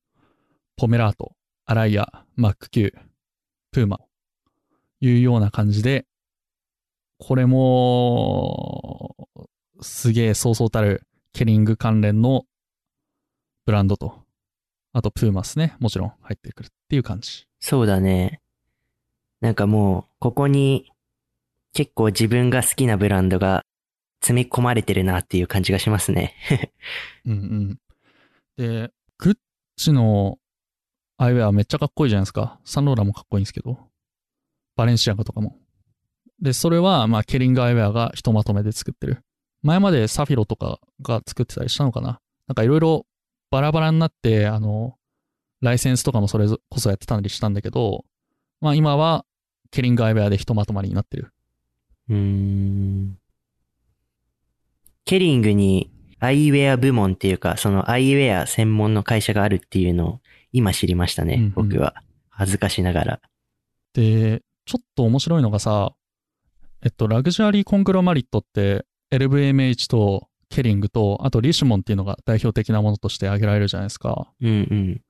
[0.77, 1.33] ポメラート、
[1.65, 2.97] アライア、マックキュー、
[3.71, 3.99] プーマ、
[5.07, 6.05] いうような感じで、
[7.17, 9.15] これも、
[9.81, 12.45] すげえそうそうたるケリング関連の
[13.65, 14.23] ブランドと、
[14.93, 17.47] あとプーマスね、もちろん入ってくるっていう感じ。
[17.59, 18.41] そうだね。
[19.41, 20.91] なんかもう、ここに
[21.73, 23.63] 結構自分が好きなブランドが
[24.21, 26.33] 詰め込まれてるなっていう感じがしますね。
[27.25, 27.79] うんうん。
[28.57, 29.37] で、グッ
[29.75, 30.39] チの
[31.17, 32.59] アイウェアめっちゃかっこいいじゃないですか。
[32.65, 33.77] サンローランもかっこいいんですけど。
[34.75, 35.57] バレンシアガとかも。
[36.41, 39.23] で、それは、まあ、ケリングアイウェアがひとまとめで作ってる。
[39.61, 43.05] 前までサフィロとかが作ってたりしたのかななんかいろいろ
[43.49, 44.95] バラバラになって、あの、
[45.61, 48.05] ライセンスとかもそれこそやってたりしたんだけど、
[48.61, 49.25] まあ今は
[49.71, 51.31] ケリングアイウェアでひとまとまりになってる。
[52.09, 53.17] うーん。
[55.05, 60.19] ケリングにアイウェア部門っていうか、そのアイウェア専門の会社があるっていうのを
[60.51, 61.95] 今知りましたね、うんうん僕は。
[62.29, 63.21] 恥ずかしながら。
[63.93, 65.93] で、ちょっと面白いのがさ、
[66.83, 74.31] えっと、ラグジュアリーコングロマリットって、LVMH とケリングと、あとリシュモンっていうのが代表的なものとして挙げられるじゃないですか。
[74.41, 75.01] うんうん。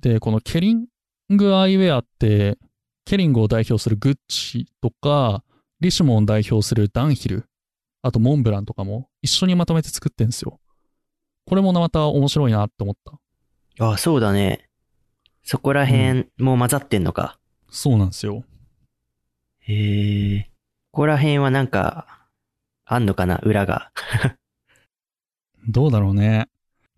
[0.00, 0.86] で、このケリン
[1.30, 2.58] グアイウェアって、
[3.04, 5.44] ケリングを代表するグッチとか、
[5.80, 7.46] リシュモンを代表するダンヒル、
[8.02, 10.60] あとモンブランとかも一緒にまとめて作ってんですよ。
[11.46, 13.18] これもまた面白いなって思った。
[13.84, 14.68] あ、そうだね。
[15.42, 17.38] そこら辺も混ざってんのか。
[17.70, 18.44] そうなんですよ。
[19.60, 20.50] へえ。
[20.92, 22.06] ここら辺はなんか、
[22.84, 23.38] あんのかな？
[23.38, 23.92] 裏が。
[25.68, 26.48] どうだろうね。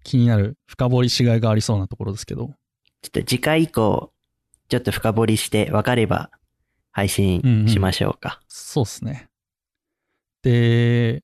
[0.04, 2.54] 気になる深掘りしがいがありそうなところですけど。
[3.02, 4.12] ちょっと次回以降、
[4.68, 6.30] ちょっと深掘りして分かれば
[6.92, 8.40] 配信しましょうか。
[8.48, 9.28] そうっすね。
[10.42, 11.22] で、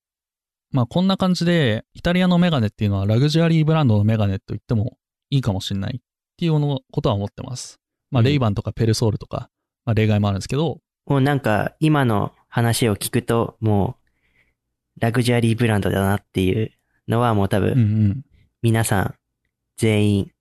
[0.70, 4.98] まあこんな感じで、イタリアのメガネっていうのはラグジュアリーブランドのメガネと言っても
[5.30, 6.00] いいかもしれないっ
[6.36, 7.80] ていうのことは思ってます。
[8.10, 9.48] まあうんレイバンとかペルソールとか、
[9.86, 13.96] まあ例外もあるんですけど、もうなんか今の話を聞くとも
[14.96, 16.70] うラグジュアリーブランドだなっていう
[17.08, 18.24] のはもう多分ん。
[18.62, 19.14] 皆さん
[19.76, 20.32] 全員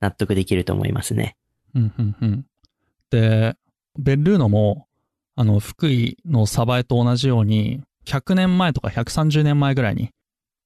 [0.00, 1.36] 納得できると思いますね。
[1.74, 2.46] うんうんうん。
[3.10, 3.56] で、
[3.98, 4.86] ベルルーノも、
[5.34, 10.10] あの、福井のサバエと同じように、100年前とか130年前ぐらいに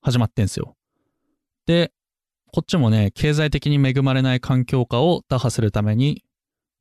[0.02, 0.76] 始まってんすよ。
[1.66, 1.92] で、
[2.52, 6.22] こっちもね、経済的に恵まれない環境下を打破するために、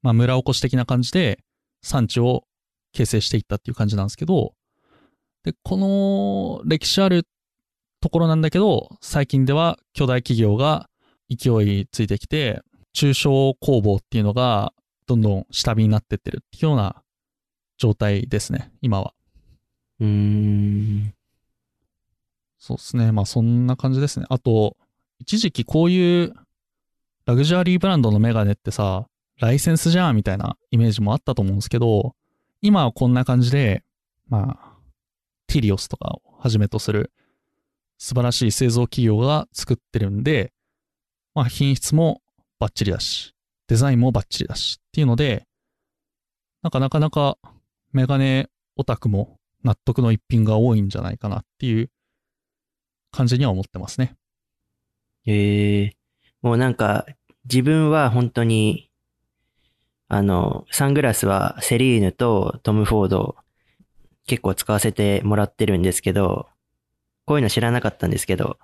[0.01, 1.39] まあ、村おこし的な感じで
[1.81, 2.43] 産地を
[2.91, 4.53] 形成していったっていう感じなんですけど、
[5.43, 7.27] で、この歴史ある
[7.99, 10.89] ところなんだけど、最近では巨大企業が
[11.29, 12.61] 勢いついてきて、
[12.93, 14.73] 中小工房っていうのが
[15.07, 17.03] どんどん下火になってってるっていうような
[17.77, 19.13] 状態ですね、今は。
[19.99, 21.13] うーん。
[22.57, 23.11] そうですね。
[23.11, 24.25] まあそんな感じですね。
[24.29, 24.77] あと、
[25.19, 26.33] 一時期こういう
[27.25, 29.07] ラグジュアリーブランドのメガネってさ、
[29.39, 32.13] ライセンスじゃんみたいなイメージもあったと思うんですけど、
[32.61, 33.83] 今はこんな感じで、
[34.27, 34.77] まあ、
[35.47, 37.11] ティリオスとかをはじめとする
[37.97, 40.53] 素晴らしい製造企業が作ってるんで、
[41.33, 42.21] まあ品質も
[42.59, 43.33] バッチリだし、
[43.67, 45.45] デザインもバッチリだしっていうので、
[46.61, 47.37] なんかなかなか
[47.91, 51.89] メガネオタクも納得の一品が多いんじゃないかなっていう
[53.11, 54.15] 感じには思ってますね。
[55.25, 55.91] へえ。
[56.41, 57.05] もうなんか、
[57.45, 58.90] 自分は本当に、
[60.13, 63.37] あの、サングラスはセリーヌとトム・フォード
[64.27, 66.49] 結構使わせてもらってるんですけど、
[67.25, 68.59] こういうの知らなかったんですけど、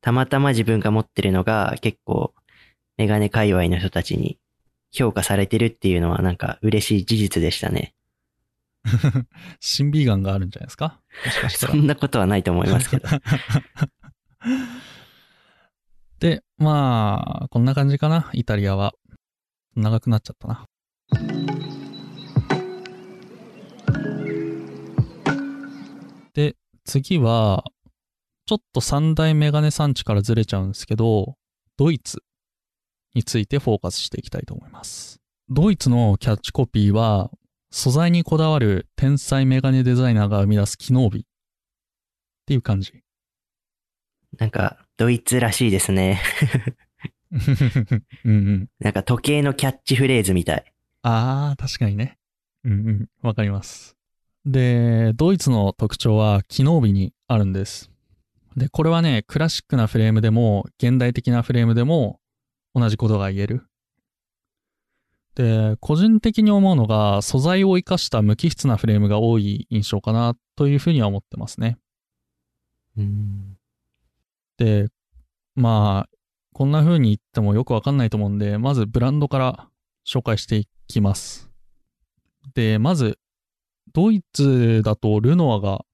[0.00, 2.34] たまたま自分が持ってるのが結構
[2.96, 4.40] メガネ界隈の人たちに
[4.90, 7.94] 評価されてるっていうのはなんか嬉しい事実でしたね。
[9.60, 10.98] 新ビーガンがあるんじゃないですか？
[11.42, 11.72] かそ。
[11.76, 13.08] んなことはないと思いますけど。
[16.18, 18.94] で、まあ、こんな感じかな、イタリアは。
[19.76, 20.66] 長くなっちゃったな。
[26.34, 27.64] で、次は、
[28.46, 31.36] ちょっと三大メガネ産地からずれちゃうんですけど、
[31.76, 32.22] ドイツ
[33.14, 35.20] についてフォーカスしていきたいと思います。
[35.48, 37.30] ドイツのキャッチコピーは、
[37.70, 41.24] 素材にこだわる天才メガネデザイナーが生み出す機能美っ
[42.46, 42.92] ていう感じ。
[44.38, 46.20] なんか、ドイツらしいですね。
[47.32, 48.68] うんうん。
[48.80, 50.64] なんか時計のキャッチフレーズみたい。
[51.02, 52.18] ああ、確かにね。
[52.64, 53.08] うんうん。
[53.22, 53.96] わかります。
[54.44, 57.90] で、ドイツの特徴は機能美にあるんです。
[58.56, 62.20] で、これはね、クラシックなフレームでも、現代的なフレームでも、
[62.74, 63.66] 同じことが言える。
[65.34, 71.78] で、個人的に思うのが、素材を生かした無機質なフレームが多い印象かな、というふうには思ってますね。
[72.96, 73.56] うん。
[74.58, 74.88] で、
[75.54, 76.19] まあ、
[76.52, 79.68] こんな風に言ってもよくわかんないと思うんで、まずブランドから
[80.06, 81.50] 紹介していきます。
[82.54, 83.18] で、まず、
[83.92, 85.84] ドイツだとルノアが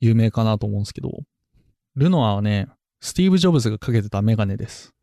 [0.00, 1.10] 有名かなと思うんですけど、
[1.96, 2.68] ルノアはね、
[3.00, 4.94] スティーブ・ジョブズがかけてたメガネです。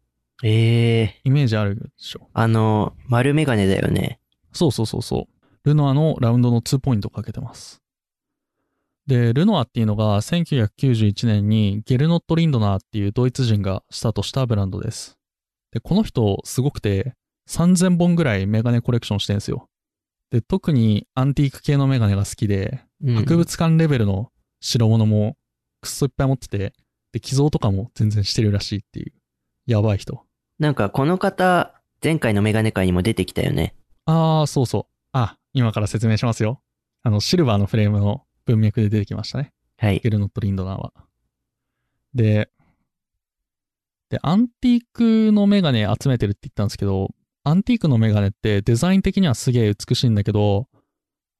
[0.44, 2.30] ええイメージあるでしょ？
[2.34, 4.20] あの、丸メガネだよね。
[4.54, 5.68] そうそうそうそう。
[5.68, 7.82] ルノアのラウンドの2ポイントをかけてます。
[9.08, 15.18] で、ルノアっていうのが1991年にゲルノット・リンドナーっていうドイツ人がスタートしたブランドです。
[15.72, 17.14] で、この人すごくて
[17.50, 19.70] 3000本ぐらいメガネコレクションしてるんですよ。
[20.30, 25.38] で、特にアンティーク系のメガネが好きで、うん博物館レベルの代物も
[25.82, 26.74] くっそいっぱい持ってて、
[27.14, 29.14] で、寄贈とかも全然してるらしいっていう、
[29.68, 30.26] やばい人。
[30.60, 33.76] なんかこの方、前回のメガネ界にも出てきたよね。
[34.06, 34.86] ああ、そうそう。
[35.14, 36.62] あ、今から説明しますよ。
[37.04, 39.52] あの、シルバーのフレームの文脈で出てきましたね。
[39.78, 40.00] はい。
[40.00, 40.94] ゲルノット・リンドナーは。
[42.14, 42.50] で、
[44.10, 50.68] で、アンティークのメガネ集めてるって言ったんですけど、アンティークのメガネってデザイン的にはすげえ美しいんだけど、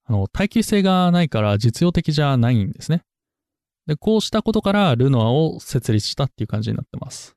[0.06, 3.04] あの、耐久性がないから実用的じゃないんですね。
[3.88, 7.36] で、こうしたことからルノアを設立したっていう感じになってます。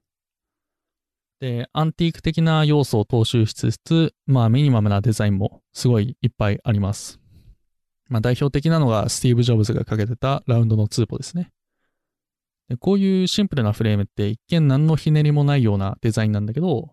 [1.41, 7.20] で、アンティーク的な要素を踏襲しつつ、まあミニマムなデザインもすごいいっぱいあります。
[8.11, 11.51] まあ代表的なのがスティーブ・ジョブズがかけてたラウンドのツーポですね。
[12.69, 16.91] でこういうシンプルなフレームって一見何のひねりもないようなデザインなんだけど、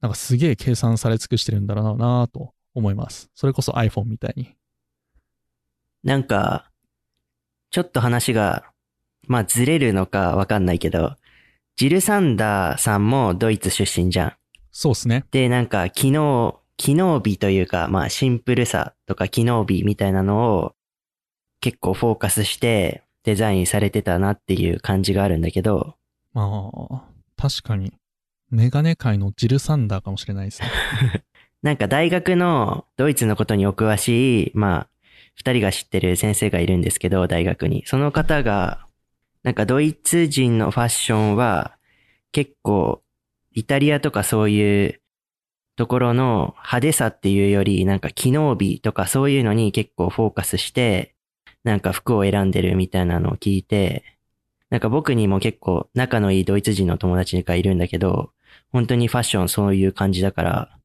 [0.00, 3.30] なんかすげえ計算され尽くしてるんだろうなと思います。
[3.34, 4.54] それこそ iPhone みたいに。
[6.02, 6.70] なんか、
[7.70, 8.64] ちょっと話が、
[9.28, 11.16] まあずれるのかわかんないけど、
[11.76, 14.32] ジル・サンダーさんもドイツ出身じゃん。
[14.70, 15.24] そうっすね。
[15.30, 20.74] で、なんか、機能、機能美というか、まあ、シンプルさとか機能美みたいなのを
[21.60, 25.94] 結構フォーカスしてデザインされてたなっていう感じがあるんだけど、
[26.32, 27.04] まあ、
[27.36, 27.92] 確かに、
[28.50, 30.68] メガネ界のジル・サンダーかもしれないですね。
[31.62, 34.88] なんか大学のドイツのことにお詳しい、まあ、
[35.34, 37.84] 二人が知ってる先生がいるんですけど、大学に。
[37.86, 38.86] その方が、
[39.42, 41.76] なんかドイツ人のファッションは
[42.32, 43.02] 結構
[43.52, 45.00] イタリアとかそういう
[45.76, 51.14] ところの派手さっていうよりなんか機能美とかそういうのに結構フォーカスして
[51.64, 54.04] なんか服を選んでるみたいなのを聞いて
[54.70, 58.30] なんか僕にも結構仲のいいドイツ人の友達がいるんだけど
[58.70, 60.78] 本当にファッションそういう感じだから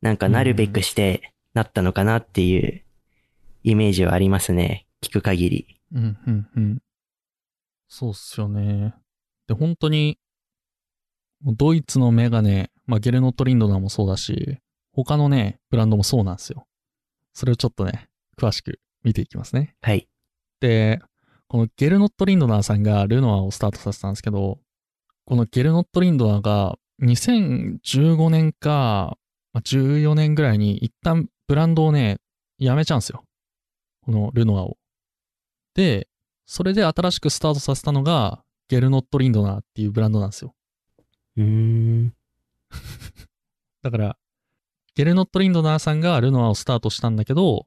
[0.00, 2.82] なんかなるべくしてなったのかなっていう
[3.64, 4.86] イメージはありますね。
[5.02, 5.80] 聞く限り。
[5.92, 6.78] うん、うん、うん。
[7.88, 8.94] そうっすよね。
[9.46, 10.18] で、本当に、
[11.42, 14.58] ドイツのメガネ、まあ、ゲルノット・リンドナーもそうだし、
[14.92, 16.66] 他のね、ブランドもそうなんですよ。
[17.34, 19.76] それをちょっとね、詳しく見ていきますね。
[19.82, 20.08] はい。
[20.60, 21.00] で、
[21.48, 24.58] このゲルノット・リンドナーさんがルノアをスタートさせたんですけど、
[25.26, 29.18] このゲルノット・リンドナーが2015年か、
[29.52, 32.16] まあ、14年ぐらいに一旦ブランドをね、
[32.58, 33.22] やめちゃうんですよ。
[34.04, 34.78] このルノアを。
[35.74, 36.08] で、
[36.46, 40.54] それで新しくスタートさせたのがゲルノット・リンドナーっていうブランドなんですよ。
[41.36, 42.14] うーん。
[43.82, 44.18] だから、
[44.94, 47.66] ゲルノット・リンドナーさんがルノアをスタートしたんだけど、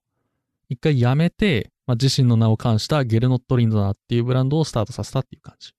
[0.69, 5.73] 一回やめて、まあ、自身の名を冠したゲルノット・リンドナーっていうブランドをスタートさせたっていう感じ。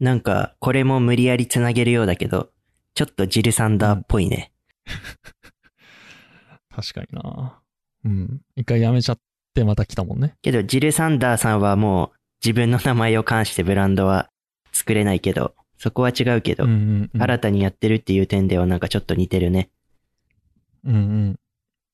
[0.00, 2.50] なんか、これも無理やりつなげるようだけど、
[2.94, 4.52] ちょっとジルサンダーっぽいね。
[6.74, 7.62] 確かにな
[8.04, 8.40] うん。
[8.56, 9.18] 一回やめちゃっ
[9.54, 10.34] てまた来たもんね。
[10.42, 14.28] けど、ジルサンダーさんはもう自分の名前を冠してブランドは
[14.72, 17.22] 作れないけど、そこは違うけど、うんうん、うん。
[17.22, 19.68] 新たにやってるっていう点ではなんかちょっと似てるね。
[20.84, 21.40] うんうん。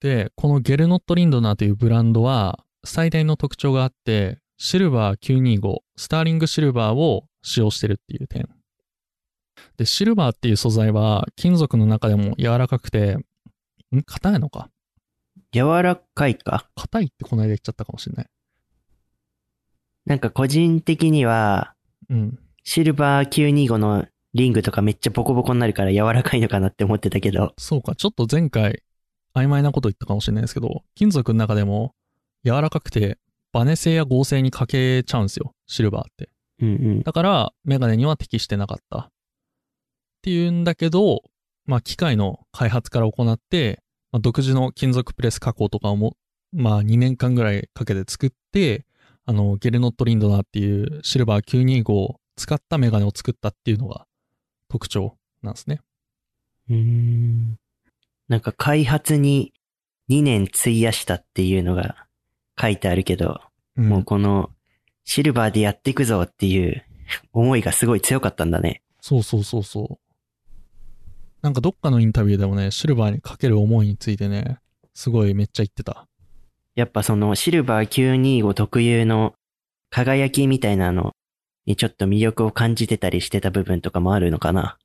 [0.01, 8.47] で、このゲルノット・リンドナーというブランドは、最大の特徴があって、シルバー925、スターリングシルバーを使用してるっていう点。
[9.79, 14.03] で、シルバーっていう素材は金属の中でも柔らかくて、ん？
[14.05, 14.69] 硬いのか？
[15.51, 16.69] 柔らかいか？
[16.75, 18.27] 硬いってこの間言っちゃったかもしれない。
[20.05, 21.75] なんか個人的には、
[22.11, 22.39] うん。
[22.71, 24.05] シルバー925の
[24.35, 28.83] リングとかめっちゃボコボコになるから柔らかいのかなって思ってたけど、そうか、ちょっと前回、
[29.35, 31.95] 曖昧なこと言ったかもしれないですけど、金属の中でも
[32.45, 33.17] 柔らかくて、
[33.55, 36.29] バネ製や合成に欠けちゃうんですよ、シルバーって。
[36.61, 37.03] うんうん。
[37.05, 38.99] だから、メガネには適してなかった。
[38.99, 39.11] っ
[40.21, 41.23] ていうんだけど、
[41.65, 46.19] まあ、機械の開発から行って、まあ、独自の金属プレス加工とかをも、
[46.53, 48.85] まあ、2年間ぐらいかけて作って、
[49.25, 54.07] あの、ゲルノットリンドナーっていうシルバー925を使ったメガネを作ったっていうのが
[54.69, 55.81] 特徴なんですね。
[56.71, 57.59] うーん。
[58.29, 59.53] なんか開発に
[60.09, 62.07] 2年費やしたっていうのが
[62.59, 63.41] 書いてあるけど、
[63.77, 64.51] うんもうこの
[65.05, 66.85] シルバーでやっていくぞっていう
[67.33, 68.83] 思いがすごい強かったんだね。
[69.01, 70.09] そうそうそうそう。
[71.41, 74.59] なんかどっかのインタビューでもね、シルバーにかける思いについてね、
[74.95, 76.07] すごいめっちゃ言ってた。
[76.75, 79.35] やっぱそのシルバー925特有の
[79.91, 81.13] 輝きみたいなの
[81.69, 84.79] にちょっと魅力を感じてたりしてた部分とかもあるのかな？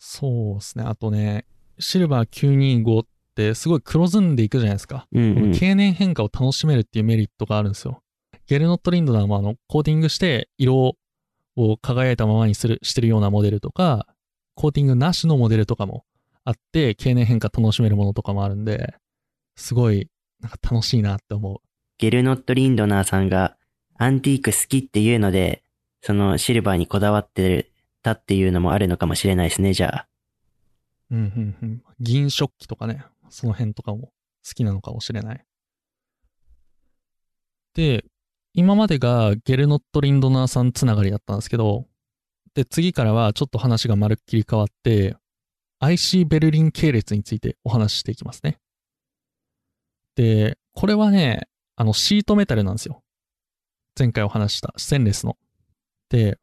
[0.00, 0.84] そうですね。
[0.84, 1.46] あとね、
[1.78, 3.06] シルバー925っ
[3.36, 5.06] てすごい黒ずんでいくじゃないですか。
[5.12, 5.52] うんうん。
[5.52, 8.02] 経年変化を楽しめるっていうメリットがあるんですよ。
[8.48, 10.96] ゲルノットリンドナーもあの、コーティングして色
[11.56, 14.06] を輝いたままにする、してるようなモデルとか、
[14.56, 16.04] コーティングなしのモデルとかも
[16.44, 18.94] あって、経年変化楽しめるものとかもあるんで、
[19.54, 20.08] すごい、
[20.40, 21.58] なんか楽しいなって思う。
[21.98, 23.56] ゲルノット・リンドナーさんが
[23.96, 25.62] アンティーク好きっていうので、
[26.08, 27.70] そのシルバーにこだわって
[28.02, 30.08] たっていうのもあるのかもしれないですね、じゃあ。
[31.10, 31.82] うん、うん、うん。
[32.00, 34.10] 銀食器とかね、その辺とかも
[34.42, 35.44] 好きなのかもしれない。
[37.74, 38.06] で、
[38.54, 41.84] 今までがゲルノット・リンドナーさんつながりだったんですけど、
[42.54, 45.14] で、次からはちょっと話がまるっきり変わって、
[45.80, 48.56] IC ベルリン系列についてお話ししていきますね。
[50.16, 53.02] で、これはね、あの、シートメタルなんですよ。
[53.98, 55.36] 前回お話ししたステンレスの。
[56.10, 56.38] で、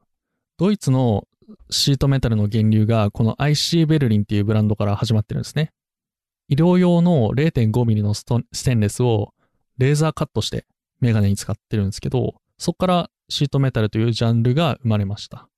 [0.58, 1.28] ドイツの
[1.70, 5.72] シートメタルの源流がこの IC ベルリンっていうブランドから始まってるんですね。
[6.48, 8.24] 医療用の 0.5mm のス
[8.64, 9.34] テンレスを
[9.78, 10.66] レーザーカットして
[11.02, 15.50] メガネに使ってるんですけど、そこからシートメタルというジャンルが生まれました。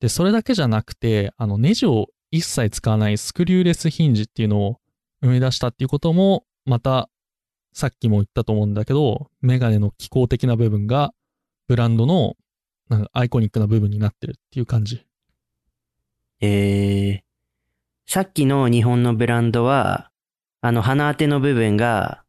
[0.00, 4.80] で、それだけじゃなくて、あのネジを一切使わないスクリューレスヒンジっていうのを
[5.20, 7.08] 生み出したっていうことも、また
[7.72, 11.12] さっきも言ったと思うんだけど、メガネの機構的な部分が
[11.68, 12.34] ブランドの
[12.92, 15.06] なんかアイコニックな部分になってるっていう感じ。
[16.40, 17.20] えー、
[18.06, 20.10] さっきの日本のブランドは、
[20.60, 22.22] あの鼻当ての部分が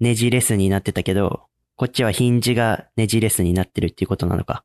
[0.00, 1.44] ネジレスになってたけど、
[1.76, 4.64] こっちはヒンジがネジレスになってるっていうことなのか。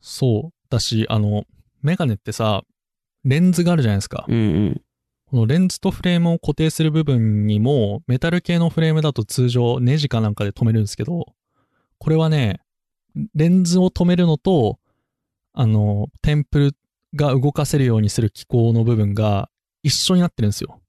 [0.00, 0.54] そう。
[0.68, 1.44] だし、あの、
[1.80, 2.62] メガネってさ、
[3.24, 4.26] レンズがあるじゃないですか。
[4.28, 4.82] うんうん。
[5.30, 11.24] このレンズとフレームを固定する部分にも、メタル系のフレームだと通常ネジかなんかで止めるんですけど、
[11.98, 12.60] これはね、
[13.34, 14.78] レンズを止めるのと、
[15.52, 16.76] あの、テンプル
[17.14, 19.48] が動かせるようにする機構の部分が
[19.82, 20.80] 一緒になってるんですよ。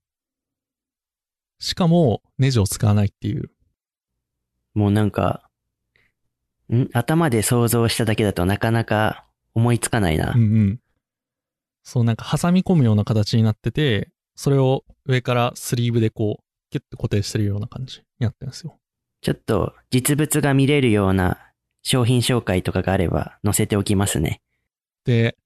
[1.60, 3.50] しかも、ネジを使わないっていう。
[4.74, 5.50] もうなんか、
[6.72, 6.90] ん？
[6.94, 10.34] 頭で想像しただけだとなかなか思いつかないな。
[10.36, 10.80] うんうん。
[11.84, 18.78] そう、なんか挟み込むような形になってて、それを上からスリーブでこう、キュッて固定してるような感じになってるんですよ。
[19.22, 21.47] ちょっと実物が見れるような
[21.88, 24.42] 商品紹介とかがあれば載せておきますね。
[25.06, 25.38] で、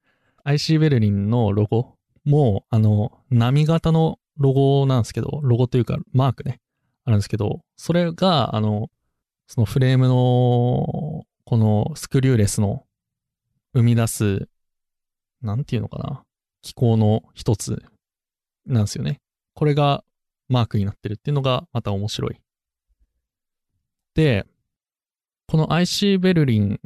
[0.44, 1.94] IC ベルリンのロゴ
[2.26, 6.60] も、あの、波型のロゴなんですけど、ロゴというかマークね、
[7.06, 8.90] あるんですけど、それが、あの、
[9.46, 12.86] そのフレームの、このスクリューレスの
[13.76, 14.50] 生み出す、
[15.44, 16.24] なんていうのかな、
[16.64, 17.84] 機構の一つ
[18.66, 19.20] なんですよね。
[19.54, 20.04] これが
[20.50, 22.40] マークになってるっていうのがまた面白い。
[24.16, 24.48] で、
[25.52, 26.80] この IC ベルリン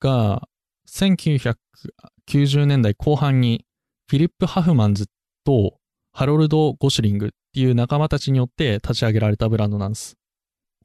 [0.00, 0.48] が
[0.88, 3.66] 1990年代後半に
[4.08, 5.08] フィリップ・ハフマンズ
[5.44, 5.74] と
[6.14, 10.16] ハロルド・ゴシリングっていう仲間たちによって立ち上げられたブランドなんです。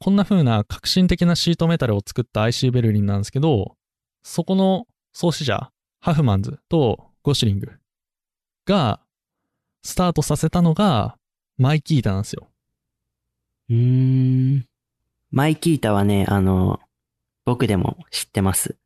[0.01, 3.77] こんな風な革新的なシートメタルを作った IC ベルリンなんですけど、
[4.21, 5.71] そこの創始者、
[6.01, 7.71] ハフマンズとゴシリング
[8.65, 8.99] が
[9.81, 11.15] スタートさせたのが
[11.57, 12.49] マイキータなんですよ。
[13.69, 14.65] うーん。
[15.31, 16.81] マイキータはね、あの、
[17.45, 18.77] 僕でも知ってます。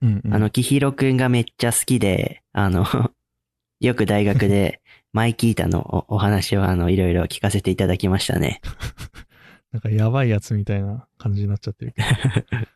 [0.00, 0.34] うん、うん。
[0.34, 2.84] あの、キヒロくんがめっちゃ好きで、あの、
[3.80, 4.80] よく大学で
[5.12, 8.60] マイキータのおお話をあの、いろいろ聞かせていただきましたね。
[9.72, 12.66] なんかやばいやつみたいな感じになっちゃってるけど。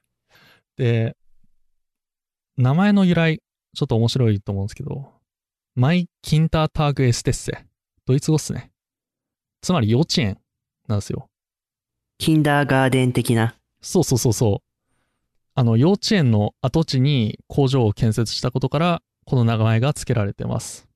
[0.77, 1.17] で、
[2.57, 3.41] 名前の由来、
[3.77, 5.13] ちょっと面白いと思うんですけど、
[5.77, 7.65] マイ・キンターターグ・エステッセ。
[8.05, 8.73] ドイツ語っすね。
[9.61, 10.41] つまり幼稚園
[10.89, 11.29] なんですよ。
[12.19, 13.55] キンダーガーデン的な？
[13.81, 14.68] そうそうそうそう。
[15.59, 20.87] あの、幼稚園の跡地に工場を建設したことから、この名前が付けられてます。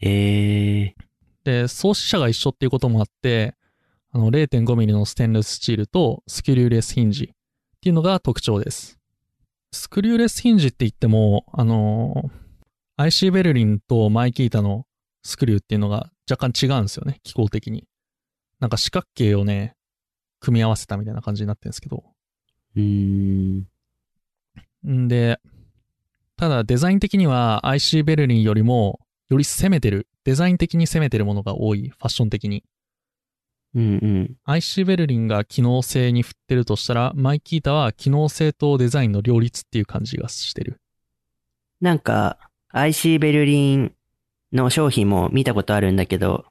[0.00, 0.94] ええ
[1.44, 3.56] で、創始者が一緒っていうこともあって、
[4.10, 7.28] あの、0.5ミリのステンレススチールとスクリューレスヒンジっ
[7.82, 8.98] ていうのが特徴です。
[9.70, 12.30] スクリューレスヒンジって言っても、あの、
[12.96, 14.86] IC ベルリンとマイキータの
[15.22, 17.86] スクリューっていうのが若干違うんですよね、機構的に。
[18.60, 19.74] なんか四角形をね、
[20.40, 22.02] 組み合わせたみたいな感じになってるんですけど。
[22.76, 23.66] うーん。
[24.86, 25.40] んで、
[26.36, 29.00] ただデザイン的には IC ベルリンよりも
[29.30, 32.64] より攻めてる、デザイン的に攻めてるものが多い、ファッション的に。
[33.74, 34.36] うんうん。
[34.44, 40.80] IC ベルリンが機能性に振ってるとしたら、マイキータは機能性とデザインの両立っていう感じがしてる。
[41.80, 42.38] なんか、
[42.70, 43.92] IC ベルリン
[44.52, 46.46] の商品も見たことあるんだけど、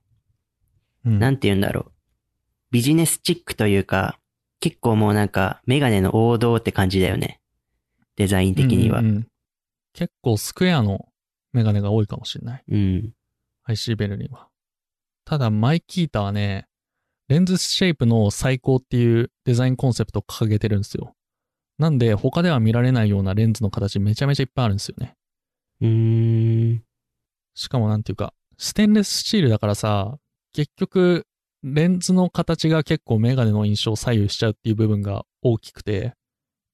[1.04, 1.20] うん。
[1.20, 1.92] なんて言うんだろう。
[2.72, 4.18] ビジネスチックというか、
[4.62, 7.39] 結構もうなんか、メガネの王道って感じだよね。
[8.20, 9.00] デザイン的には。
[9.00, 9.28] うんうんうん
[9.94, 11.08] 結構スクエアの
[11.52, 12.64] メガネが多いかもしれない。
[12.70, 13.14] うん。
[13.66, 14.48] IC ベルリンは。
[15.26, 16.68] ただ、マイキータはね、
[17.28, 21.16] レンズシェイプの最高っていうデザインコンセプトを掲げてるんですよ。
[21.78, 25.16] なんで、他では見られないようなレンズの形めちゃめちゃいっぱいあるんですよね。
[25.82, 26.84] うーん。
[27.56, 30.18] しかもなんていうか、ステンレススチールだからさ、
[30.54, 31.26] 結局、
[31.64, 36.14] レンズの形が結構メガネの印象を左右しちゃうっていう部分が大きくて、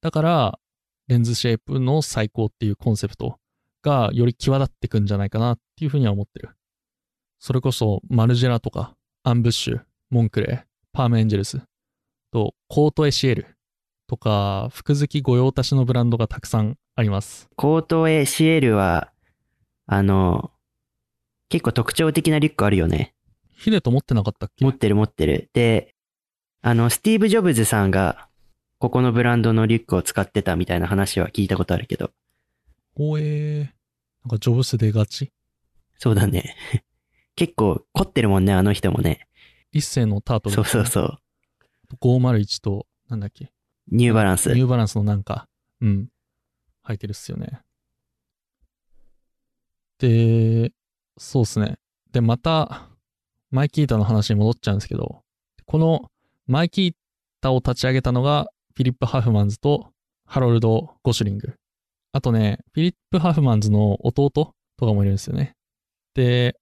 [0.02, 0.60] だから、
[1.08, 3.38] レンズシェイプの最高っていうコンセプト
[3.84, 6.50] がより際立ってくんじゃないかなっていうふうには思ってる。
[7.40, 11.62] それこそ、マルジェラとか、アンブッシュ、モンクレー、パームエンジェルス
[12.32, 13.58] と、コートエシエル
[14.08, 17.50] とか、服好き御用達のブランドがたくさんあります。
[17.56, 19.12] コートエシエルは、
[19.86, 20.52] あの、
[21.50, 23.14] 結構特徴的なリュックあるよね。
[23.54, 24.66] ヒデと持ってなかったっけ？
[24.66, 25.50] 持ってる持ってる。
[25.54, 25.94] で、
[26.62, 28.25] あの、スティーブ・ジョブズさんが、
[28.86, 32.12] ここのブランドのリュックを使ってたみたいな話は聞いたことあるけど。
[32.96, 33.60] おえー、
[34.24, 35.32] なんかジョブス出がち？
[35.98, 36.56] そうだね。
[37.36, 39.28] 結構凝ってるもんね、あの人もね。
[39.72, 41.20] 一世のタートル、そうそうそう。
[42.00, 43.52] 501と、なんだっけ？
[43.88, 44.54] ニューバランス。
[44.54, 45.50] ニューバランスのなんか、
[45.82, 46.10] うん、
[46.84, 47.62] 履いてるっすよね。
[49.98, 50.74] で、
[51.18, 51.80] そうっすね。
[52.12, 52.88] で、また、
[53.50, 55.24] マイキータの話に戻っちゃうんですけど、
[55.66, 56.12] この
[56.46, 56.94] マイキー
[57.42, 59.92] タを立ち上げたのが、フィリップ・ハフマンズと
[60.26, 61.56] ハロルド・ゴシュリング。
[62.12, 65.56] あとね、フィリップ・ハフマンズの弟とかもいるんですよね。
[66.14, 66.58] で、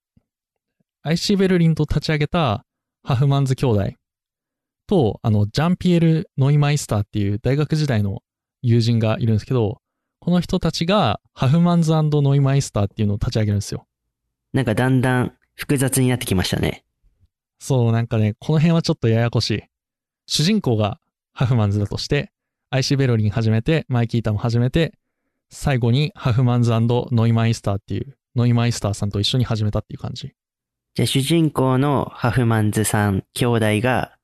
[1.01, 2.65] IC ベルリンと立ち上げた
[3.03, 3.89] ハフマンズ兄弟
[4.87, 8.21] と、あの、ジャンピエル・ノイマイスターっていう大学時代の
[8.61, 9.81] 友人がいるんですけど、
[10.19, 13.85] この人たちがハフマンズノイマイスターっていうのを立ち上げるんですよ。
[14.53, 16.85] なんかだんだん複雑になってきましたね。
[17.59, 19.63] そう、なんかね、この辺はちょっとややこしい。
[20.27, 20.99] 主人公が
[21.33, 22.31] ハフマンズだとして、
[22.69, 24.93] アイシーベロリン始めて、マイキータも始めて、
[25.49, 30.33] 最後にハフマンズノイマイスターっていう、ノイマイスターさんと一緒に始めたっていう感じ。
[30.95, 34.15] じゃあ主人公のハフマンズさん兄弟が、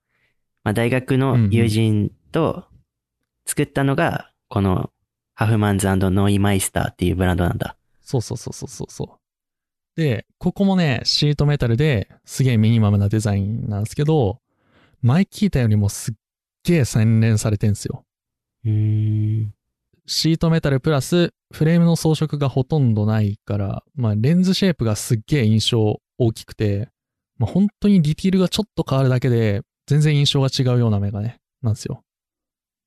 [0.64, 2.66] まあ、大学の友人と
[3.45, 4.91] 作ったのが、この
[5.34, 7.76] ハフマンズノイマイスターっていうブランドなんだ。
[8.01, 9.99] そうそうそうそうそうそう。
[9.99, 14.39] で、ここもね、シートメタルですげえミニマムなデザインなんですけど、
[15.01, 16.14] マイキータよりもすっ
[16.70, 18.03] げえ洗練されてんすよ。
[18.65, 19.47] うー。
[20.05, 26.89] シートメタルプラスフレームの装飾がほとんどないから、まあレンズシェイプがすっげえ印象大きくて、
[27.38, 32.03] まあ本当にディティールがちょっと変わるだけで全然印象が違うようなメガネなんですよ。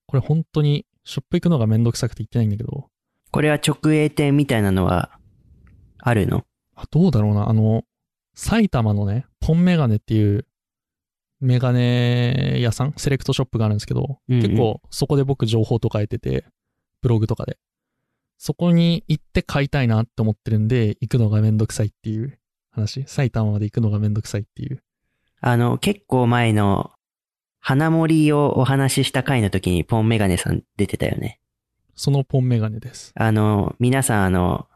[0.06, 2.88] これ本当にショップ行くのがめんどくさくて行ってないんだけど、
[3.30, 5.18] これは直営店みたいなのは
[5.98, 7.84] あるのあどうだろうな、あの、
[8.34, 10.46] 埼玉のね、ポンメガネっていう
[11.42, 16.44] メガネ屋さん、セレクトショップがあるんですけど、うんうん結構そこで僕情報とか得てて、
[17.02, 17.58] ブログとかで。
[18.38, 22.38] そこに行って買いたいなって思ってるんで、行くのがめんどくさいっていう
[22.70, 23.04] 話。
[23.06, 24.82] 埼玉まで行くのがめんどくさいっていう。
[25.40, 26.92] あの、結構前の
[27.60, 31.40] 花森をお話しした回の時にポンメガネさん出てたよね。
[31.94, 33.12] そのポンメガネです。
[33.14, 34.68] あの、皆さんあの、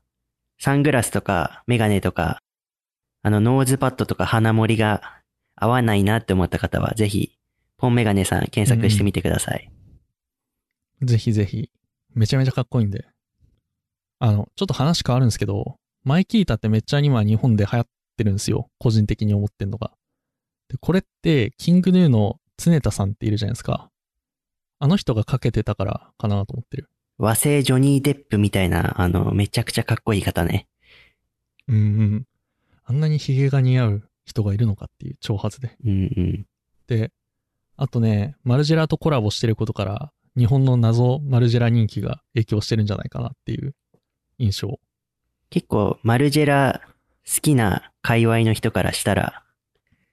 [0.59, 2.41] サングラスとかメガネとか、
[3.23, 5.21] あの、ノーズパッドとか花森が
[5.57, 7.33] 合わないなって思った方は、ぜひ、
[7.79, 9.71] ポンメガネさん検索してみてください。
[11.03, 11.71] ぜひぜひ。
[12.15, 13.07] めちゃめちゃかっこいいんで。
[14.19, 18.71] あの、ちょっと話変わるんですけど、マイキータってめっちゃ今日本で流行ってるんですよ。
[18.79, 19.93] 個人的に思ってんのが。
[20.69, 23.91] で、これって、キングヌーの常田さんっているじゃないですか。
[24.79, 26.91] あの人がかけてたからかなと思ってる。
[27.19, 30.69] 和製ジョニー・デップみたいな、あの、めちゃくちゃかっこいい方ね。
[31.69, 32.27] うんうん。
[32.85, 35.77] あんなにヒゲが似合う人がいるのかっていう挑発で。
[35.85, 36.47] うんうん。
[36.87, 37.13] で、
[37.77, 43.75] あとね、マルジェラとコラボしてることから、日本の謎マルジェラ人気が影響してるんじゃないかなっていう
[44.39, 44.79] 印象。
[45.49, 46.83] 結構、マルジェラ
[47.25, 49.43] 好きな界隈の人からしたら、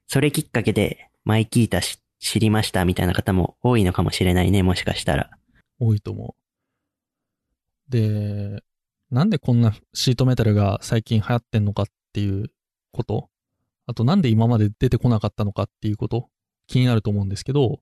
[0.08, 5.30] それきっかけでマイキータし知りましたみたいな方も多いのかもしれないね、もしかしたら。
[5.80, 7.92] 多いと思う。
[7.92, 8.64] で、
[9.12, 12.50] なんでこんなシートメタルが最近流行ってんのかっていう
[12.94, 13.30] こと、
[13.86, 16.30] あとなんで今まで出てこなかったのかっていうこと、
[16.68, 17.82] 気になると思うんですけど、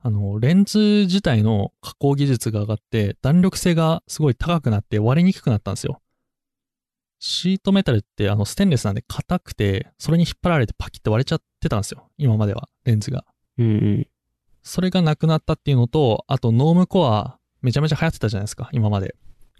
[0.00, 6.00] あの、レンズ自体の加工技術が上がって弾力性がすごい高くなって割れにくくなったんですよ。
[7.20, 12.10] シートメタルってあのステンレスなんで硬くて、それに引っ張られてパキって割れちゃってたんですよ。
[12.18, 13.24] 今までは、レンズが。
[13.56, 14.08] うんうん。
[14.62, 19.14] それがなくなったっていうのと、あとノームコアめちゃめちゃ流行ってたじゃないですか、今まで。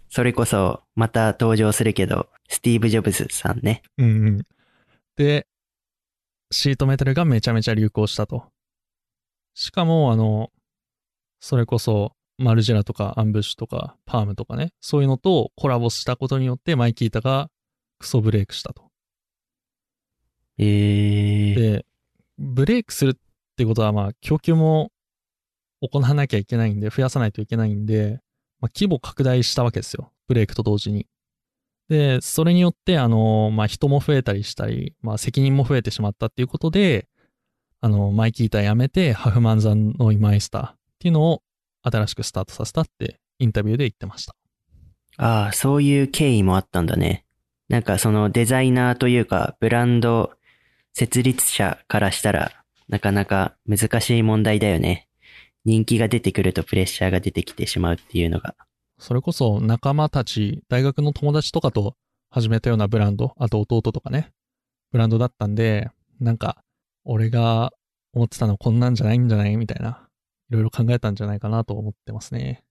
[0.09, 3.81] それこそ、また登場するけど、スティーブ・ジョブズさんね。
[3.97, 4.41] うんうん。
[5.15, 5.47] で、
[6.51, 8.45] シートメタルがめちゃめちゃ流行したと。
[9.53, 10.51] しかも、あの、
[11.39, 17.49] それこそ、マルジェラとかアンブッシュとかパームとかね、そういうのとコラボしたことによってマイキータが
[17.99, 18.89] クソブレイクしたと。
[20.57, 21.55] えー。
[21.55, 21.85] で、
[22.37, 23.15] ブレイクするっ
[23.55, 24.91] てことは、まあ、供給も
[25.81, 28.19] 行わなきゃいけないんで、増やさないといけないんで、
[28.59, 30.11] まあ、規模拡大したわけですよ。
[30.27, 31.07] ブレイクと同時に。
[31.89, 37.07] で、それによって、あの、まあ、人も増えたりしたり、まあ、責任も増えてしまったっていうことで、
[37.81, 41.41] あの、マイキーター辞めて、ハフマンザンのイマイスターっていうのを
[41.83, 44.35] 新しくスタートさせたってインタビューで言ってました。
[45.17, 47.25] ああ、そういう経緯もあったんだね。
[47.69, 50.31] なんかそのデザイナーというか、ブランド
[50.93, 52.51] 設立者からしたら、
[52.87, 55.07] なかなか難しい問題だよね。
[55.63, 58.55] 人気が出てくるとプレッシャーが出てきてしまうっていうのが。
[58.97, 61.95] それこそ仲間たち、大学の友達とかと
[62.29, 64.31] 始めたようなブランド、あと弟とかね、
[64.91, 65.89] ブランドだったんで、
[66.19, 66.63] なんか、
[67.03, 67.73] 俺が
[68.13, 69.57] 思ってたのこんなんじゃないんじゃない？
[69.57, 70.07] みたいな、
[70.49, 72.63] いろいろ考えたんじゃないかなと思ってますね。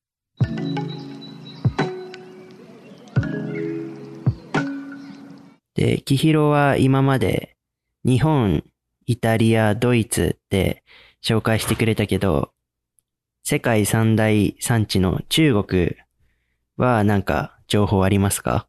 [5.75, 7.57] で、キヒロは今まで
[8.05, 8.65] 日本、
[9.07, 10.83] イタリア、ドイツって
[11.23, 12.53] 紹介してくれたけど、
[13.43, 15.97] 世界三大産地の中国
[16.77, 18.67] はなんか情報ありますか？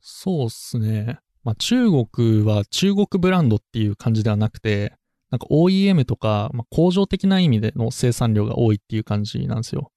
[0.00, 1.18] そうっすね。
[1.44, 4.94] まあ中国は中国ブランドっていう感じではなくて、
[5.30, 9.92] なんか OEM とか、まあ、工場的な意味での生産量が多いっていう感じなんですよ。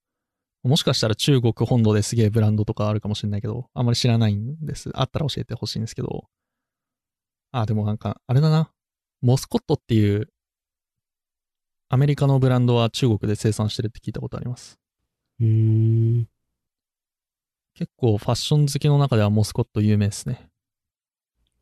[0.63, 4.91] もしかしたら中国本土ですげえブランドとかあるかもしれないけど、あんまり知らないんです。
[4.93, 6.25] あったら教えてほしいんですけど。
[7.51, 8.71] あ、でもなんか、あれだな。
[9.21, 10.27] モスコットっていう、
[11.89, 14.77] アメリカのブランドは中国で生産してるって聞いたことあります。
[15.39, 16.27] うーん。
[17.81, 20.51] 結構ファッション好きの中ではモスコット有名ですね。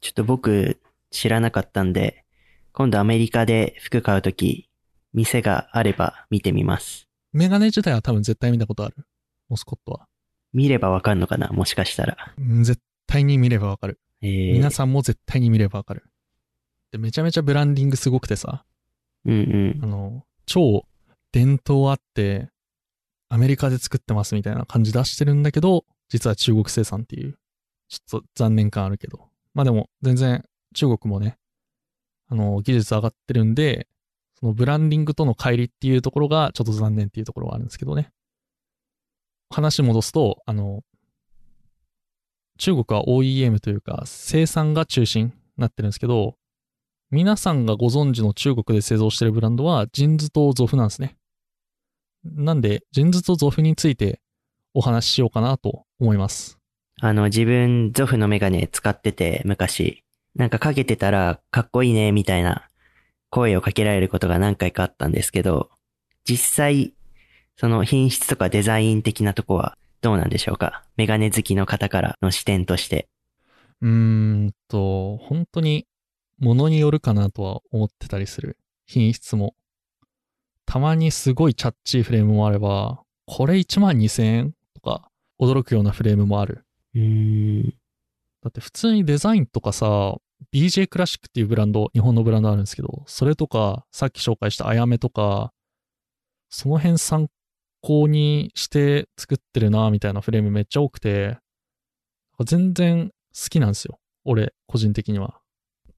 [0.02, 0.78] ちょっと僕
[1.12, 2.26] 知らなかったんで、
[2.74, 4.70] 今度アメリカで服買うとき、
[5.14, 7.08] 店があれば見てみます。
[7.32, 8.98] メガネ自体は多分絶対見たことある。
[9.48, 10.08] モスコットは。
[10.52, 11.48] 見ればわかんのかな？
[11.54, 12.18] もしかしたら。
[12.38, 14.02] うん絶対に見ればわかる。
[14.22, 16.04] えー、皆さんも絶対に見ればわかる。
[16.92, 18.66] で、めちゃめちゃブランディングすごくてさ、
[19.24, 20.84] うんあの、超
[21.32, 22.50] 伝統あって、
[23.30, 27.38] アメリカで作ってますみたいな感じ出してるんだけど、実は中国生産っていう、
[27.88, 29.30] ちょっと残念感あるけど。
[29.54, 30.44] まあでも、全然
[30.74, 31.38] 中国もね、
[32.28, 33.88] あの、技術上がってるんで、
[34.40, 38.12] そのブランディングとの乖離っていうところがちょっと残念っていうところはあるんですけどね。
[39.50, 40.84] 話戻すと、あの、
[42.58, 46.36] 中国は OEM というか生産が中心になってるんですけど、
[47.10, 51.18] 皆さんがご存知の中国で製造してるブランドはジンズとゾフなんですね。
[52.24, 54.22] なんで、ジンズとゾフについて
[54.74, 56.60] お話ししようかなと思います。
[57.02, 60.04] あの、自分、ゾフのメガネ使ってて、昔。
[60.36, 62.68] なんかかけてたら、かっこいいね、みたいな
[63.30, 65.70] 声をかけられることが何回かあったんですけど、
[66.26, 66.94] 実際、
[67.56, 70.84] その品質とかデザイン的なとこはどうなんでしょうか？
[70.96, 73.10] メガネ好きの方からの視点として。
[73.82, 75.88] うーんと、本当に
[76.38, 78.58] 物によるかなとは思ってたりする。
[78.86, 79.56] 品質も。
[80.66, 84.54] たまにすごいチャッチーフレームもあれば、これ1万2000円
[85.40, 86.66] 驚くようなフレームもある。
[86.96, 87.74] うーん。
[88.42, 90.16] だって普通にデザインとかさ、
[90.54, 95.52] BJ クラシックっていうブランド、日本のブランドあるんですけど、それとか、さっき紹介したあやめとか、
[96.50, 97.28] その辺参
[97.82, 101.38] 考にして作ってるなみたいなフレームめっちゃ多くて、
[102.46, 104.00] 全然好きなんですよ。
[104.24, 105.42] 俺、個人的には。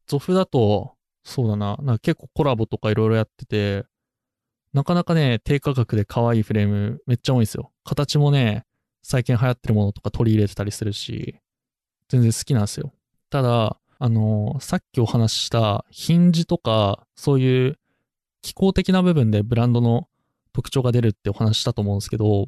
[0.07, 3.85] ゾフだと、そうだな、なんか結構コラボとかいろいろやってて、
[4.73, 7.71] なかなかね、低価格で可愛いフレームめっちゃ多いんですよ。
[7.83, 8.65] 形もね、
[9.01, 11.35] 最近流行ってるものとか取り入れてたりするし、
[12.09, 12.93] 全然好きなんですよ。
[13.29, 17.79] ただ、あの、さっきお話ししたヒンジとか、そういう
[18.41, 20.07] 機構的な部分でブランドの
[20.53, 22.47] 特徴が出るってお話したと思うんですけど、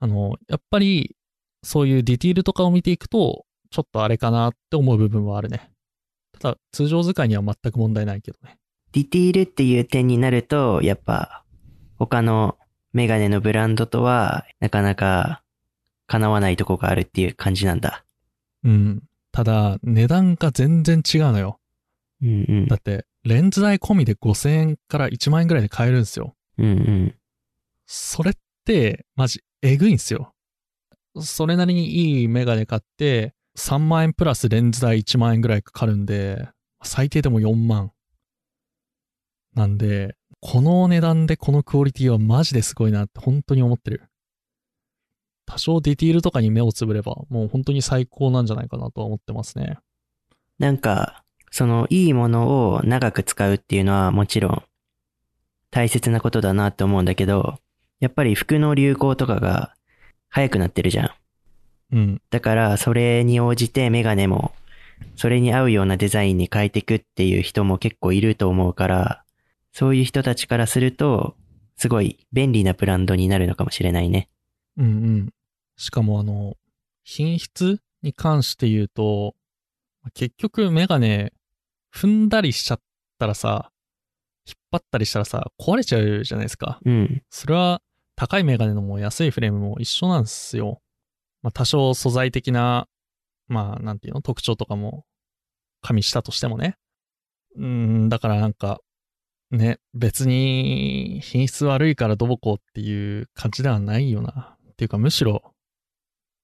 [0.00, 1.14] あの、やっぱり
[1.62, 5.70] そういうディティールとかを見ていくと、ちょっとあれかなって思う部分はあるね。
[6.40, 8.58] ただ、通常使いには全く問題ないけどね。
[8.92, 11.44] ディティールっていう点になると、やっぱ、
[11.98, 12.58] 他の
[12.92, 15.41] メガネのブランドとは、なかなか
[16.12, 18.04] 叶わないとこがあるっていう感じなんだ。
[18.64, 19.02] うん。
[19.32, 21.58] ただ、値段が全然違うのよ。
[22.20, 22.76] うんうんだ。
[22.76, 26.36] って、レンズ代込みで5000円から1万円ぐらいで買えるんですよ。
[26.58, 27.14] うんうん。
[27.86, 28.34] それっ
[28.66, 30.34] て、マジ、えぐいんすよ。
[31.18, 36.46] それなりにいいメガネ買って、3万円プラスレンズ代1万円ぐらいかかるんで、
[36.82, 37.90] 最低でも4万。
[39.54, 44.10] なんで、この値段でこのクオリティはマジですごいなって本当に思ってる。
[45.52, 49.78] 多少ディティールとかに目をつぶれば、もう本当に最高なんじゃないかなとは思ってますね。
[50.58, 54.62] なんか、そのいいものを長く使うっていうのはもちろん
[55.70, 57.58] 大切なことだなって思うんだけど、
[58.00, 59.74] やっぱり服の流行とかが
[60.30, 61.10] 早くなってるじゃん。
[61.92, 62.22] うん。
[62.30, 64.54] だからそれに応じてメガネも
[65.16, 69.24] それに合うようなデザインに変えていくっていう人も結構いると思うから、
[69.72, 71.36] そういう人たちからすると、
[71.76, 74.28] すごい便利なブランドになるのかもしれないね。
[74.76, 75.32] うんうん。
[75.82, 76.54] しかもあの、
[77.02, 79.34] 品質に関して言うと、
[80.14, 81.32] 結局メガネ
[81.92, 82.80] 踏んだりしちゃっ
[83.18, 83.72] たらさ、
[84.46, 86.78] 引っ張ったりしたらさ、壊れちゃうじゃないですか。
[86.84, 87.22] うん。
[87.30, 87.82] それは
[88.14, 90.80] 高いメガネのも安いフレームも一緒なんですよ。
[91.42, 92.86] まあ多少素材的な、
[93.48, 95.04] まあなんていうの、特徴とかも
[95.80, 96.76] 加味したとしてもね。
[97.56, 98.78] うーん、だからなんか、
[99.50, 104.56] ね、別に品質悪いからどうこうっていう感じではないよな。
[104.70, 105.51] っていうかむしろ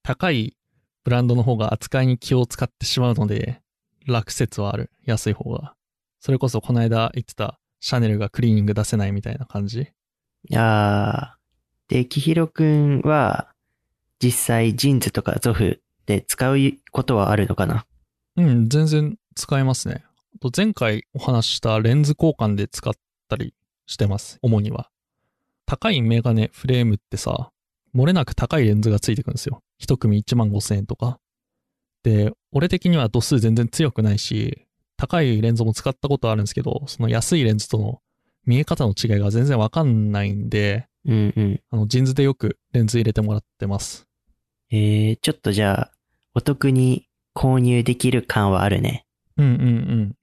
[0.08, 0.56] 高い
[1.04, 3.60] ブランドの方が扱いに気を使ってしまうので
[4.06, 4.90] 楽説はある。
[5.04, 5.74] 安い方が。
[6.18, 9.88] それこそこの間言ってたシャネルがクリーニング出せないみたいな感じ。
[10.56, 11.94] あー。
[11.94, 13.52] で、きひろくんは、
[14.18, 16.56] 実際ジーンズとかゾフで使う
[16.90, 17.84] ことはあるのかな？
[18.36, 20.06] うん、全然使えますね。
[20.36, 22.94] あと前回お話ししたレンズ交換で使っ
[23.28, 23.52] たり
[23.84, 24.38] してます。
[24.40, 24.88] 主には。
[25.66, 27.50] 高いメガネフレームってさ、
[27.94, 29.62] 漏れなく高いレンズがついてくるんですよ。
[29.78, 31.18] 一組1万5千円とか。
[32.02, 34.66] で、俺的には度数全然強くないし、
[34.96, 38.00] 高いレンズも使ったことあるんですけど、その安いレンズとの
[38.44, 41.60] 見え方の違いが全然わかんないんで、うんうん。
[41.70, 44.06] あの、ジンズでよくレンズ入れてもらってます。
[44.70, 45.92] えー、ちょっとじゃあ、
[46.34, 49.06] お得に購入できる感はあるね。
[49.36, 50.14] うんうんうん。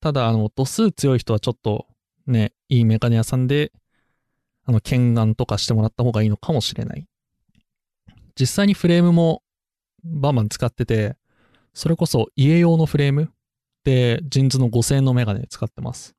[0.00, 1.86] ただ、あの、度数強い人はちょっと
[2.26, 3.72] ね、いいメガネ屋さんで、
[4.64, 7.04] あの、検眼とかしてもらった方がいいのかもしれない。
[8.38, 9.42] 実際にフレームも
[10.04, 11.16] バンバン使ってて、
[11.74, 13.30] それこそ家用のフレーム
[13.84, 16.14] で、ジンズの5000円のメガネ使ってます。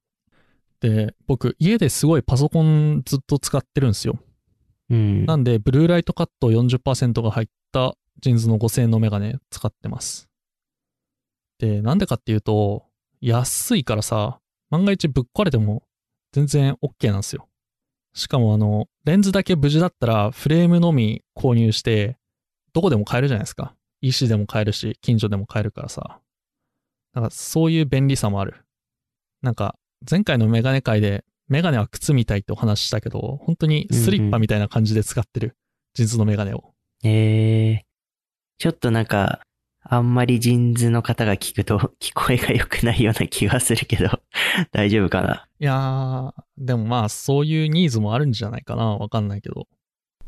[0.82, 4.20] で、僕、家ですごいパソコンずっと使ってるんですよ。
[4.90, 5.26] うん。
[5.26, 10.28] なんで、ブルーライトカット40%が入ったジンズの5000円のメガネ使ってます。
[11.60, 12.86] で、なんでかっていうと、
[13.22, 14.40] 安いからさ、
[14.70, 15.84] 万が一ぶっ壊れても
[16.34, 17.48] 全然 OK なんですよ。
[18.14, 22.18] しかもあの、レンズだけ無事だったらフレームのみ購入して、
[22.74, 23.76] どこでも買えるじゃないですか。
[24.02, 26.20] EC でも買えるし、近所でも買えるからさ。
[27.14, 28.66] なんかそういう便利さもある。
[29.42, 29.76] なんか、
[30.10, 35.56] 前回のメガネ界で、メガネは靴みたいってお話ししたけど、本当にスリッパみたいな感じで使ってる。
[35.94, 36.74] ジンズのメガネを。
[37.04, 37.82] えー、
[38.58, 39.42] ちょっとなんか、
[39.84, 44.10] あんまりジンズの方が聞くと聞こえが良くないような気がするけど、
[44.72, 45.48] 大丈夫かな？
[45.60, 48.98] いやー、でもまあそういうニーズもあるんじゃないかな。
[48.98, 49.68] わかんないけど。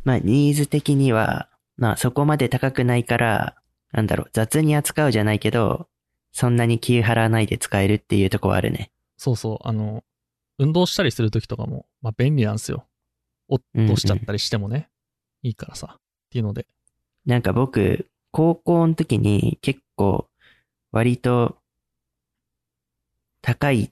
[0.03, 3.55] まあ、ニーズ的には、まあそこまで高くないから、
[3.91, 5.88] なんだろう、雑に扱うじゃないけど、
[6.32, 8.91] そんなに気払わないで使えるっていうとこはあるね。
[9.17, 10.03] そうそう、あの、
[10.57, 12.86] 運動したりするときとかも、まあ便利なんですよ。
[13.47, 14.89] 落としちゃったりしてもね。
[15.43, 15.95] いいからさ。
[15.97, 16.67] っていうので。
[17.26, 20.28] なんか僕、高校の時に結構、
[20.91, 21.57] 割と、
[23.41, 23.91] 高い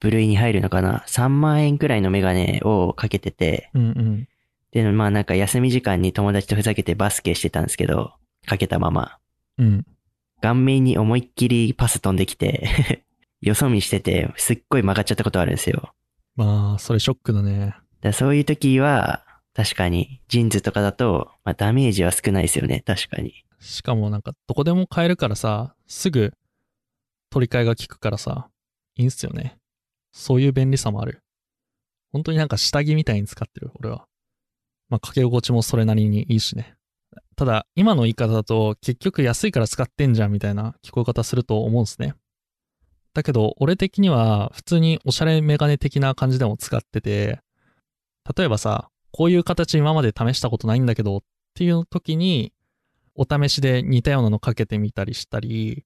[0.00, 4.28] 部類に入るのかな ?3 万円くらいのメガネをかけてて、うんうん。
[4.72, 8.14] で、まあなんか休み時間に友達とふざけてバスケしてたんですけど、
[8.46, 9.18] かけたまま。
[9.58, 9.86] うん。
[10.40, 13.04] 顔面に思いっきりパス飛んできて、
[13.42, 15.92] よそ見してて、すっごい曲がっちゃったことあるんですよ。
[16.36, 17.74] まあ、それショックだね。
[18.00, 19.24] だそういう時は、
[19.54, 23.44] 確かに、ジーンズとかだと、まあダメージは少ないですよね、確かに。
[23.58, 26.32] しかもなんか、どこでも買えるからさ、すぐ
[27.30, 28.48] 取り替えが効くからさ、
[28.96, 29.59] いいんすよね。
[30.12, 31.22] そういう便利さもある。
[32.12, 34.06] 本当になんか下着みたいに使ってる、俺は。
[34.88, 36.74] まあ、かけ心地もそれなりにいいしね。
[37.36, 42.14] ただ、今の言い方だと、結局安いから使ってんじゃんみたいな聞こえ方すると思うんすね。
[43.14, 47.40] だけど、俺的には普通におしゃれメガネ的な感じでも使ってて、
[48.36, 51.20] 例えばさ、こういう形今まで試したことないんだけどっ
[51.54, 52.52] ていう時に、
[53.14, 55.84] お試しで似たようなのかけてみたりしたり、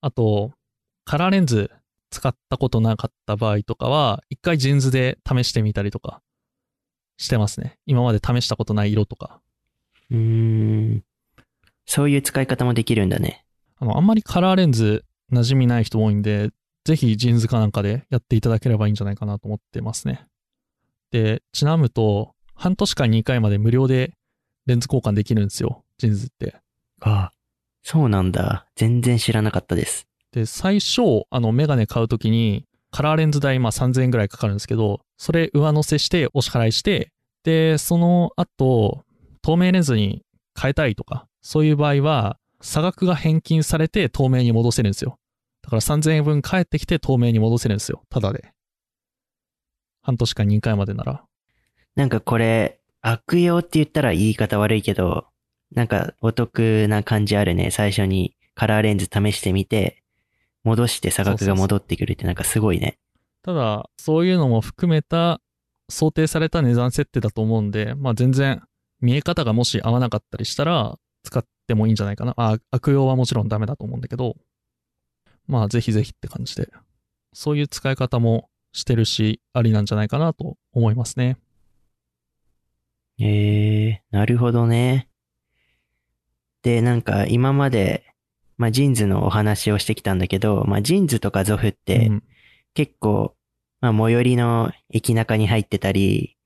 [0.00, 0.52] あと、
[1.04, 1.70] カラーレンズ
[2.10, 6.22] 使ったことなかった場合とかは、一回ジーンズで試してみたりとか
[7.16, 7.78] してますね。
[7.86, 9.40] 今まで試したことない色とか。
[10.10, 11.04] うーん。
[11.86, 13.44] そういう使い方もできるんだね。
[13.78, 16.50] あの、あんまりカラーレンズ馴染みない人多いんで、
[16.84, 20.26] ぜひジーンズかなんかでやっていただければいいんじゃないかなと思ってますね。
[21.10, 24.14] で、ちなむと、半年間2回まで無料で
[24.66, 25.84] レンズ交換できるんですよ。
[25.98, 26.56] ジーンズって。
[27.00, 27.30] あ
[27.82, 28.66] そうなんだ。
[28.76, 30.06] 全然知らなかったです。
[30.32, 37.12] で、最初、あの、メガネ買うときに、カラーレンズ代、まあ3000円ぐらいかかるんですけど、それ上乗せしてお支払いして、
[37.44, 39.04] で、その後、
[39.42, 40.22] 透明レンズに
[40.60, 45.18] 変えたいとか、そういう場合は、差額が返金されて透明に戻せるんですよ。
[45.62, 48.02] だから3000円分返ってきて透明に戻せるんですよ。
[48.10, 48.52] ただで。
[50.02, 51.24] 半年間2回までなら。
[51.96, 55.26] なんかこれ、悪用って言ったら言い方悪いけど、
[55.72, 57.70] なんかお得な感じあるね。
[57.70, 60.02] 最初にカラーレンズ試してみて、
[60.64, 62.98] 戻して差額が戻ってくるってなんかすごいね。
[63.42, 65.40] ただ、そういうのも含めた
[65.88, 68.62] 想定された値段設定だと思うんで、まあ全然
[69.00, 72.34] 見え方がもし合わなかったりしたら使ってもいいんじゃないかな。
[72.36, 74.36] あ、悪用はもちろんダメだと思うんだけど、
[75.46, 76.68] まあぜひぜひって感じで、
[77.32, 81.38] そういう使い方もしてるし、ありなんじゃないかなと思いますね。
[83.18, 85.08] ええー、なるほどね。
[86.62, 88.09] で、なんか今まで、
[88.60, 92.22] まあジーンズのお話をしてきたんだけど、まあジーンズとかゾフって、うん
[92.74, 93.34] 結構、
[93.80, 96.36] まあ最寄りの駅中に入ってたり、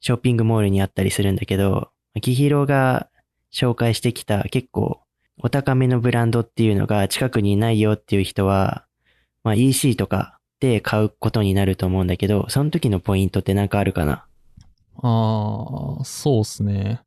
[0.00, 1.90] ショッピングモールにあったりするんだけど、
[2.22, 3.08] キヒロが
[3.52, 5.00] 紹介してきた結構
[5.42, 8.84] お高めのブランドっていうのが近くにないよっていう人は、
[9.42, 14.24] まあ EC とかで買うことになると思うんだけど、その時のポイントってなんかあるかな？
[15.02, 17.00] ああ、そうっすね。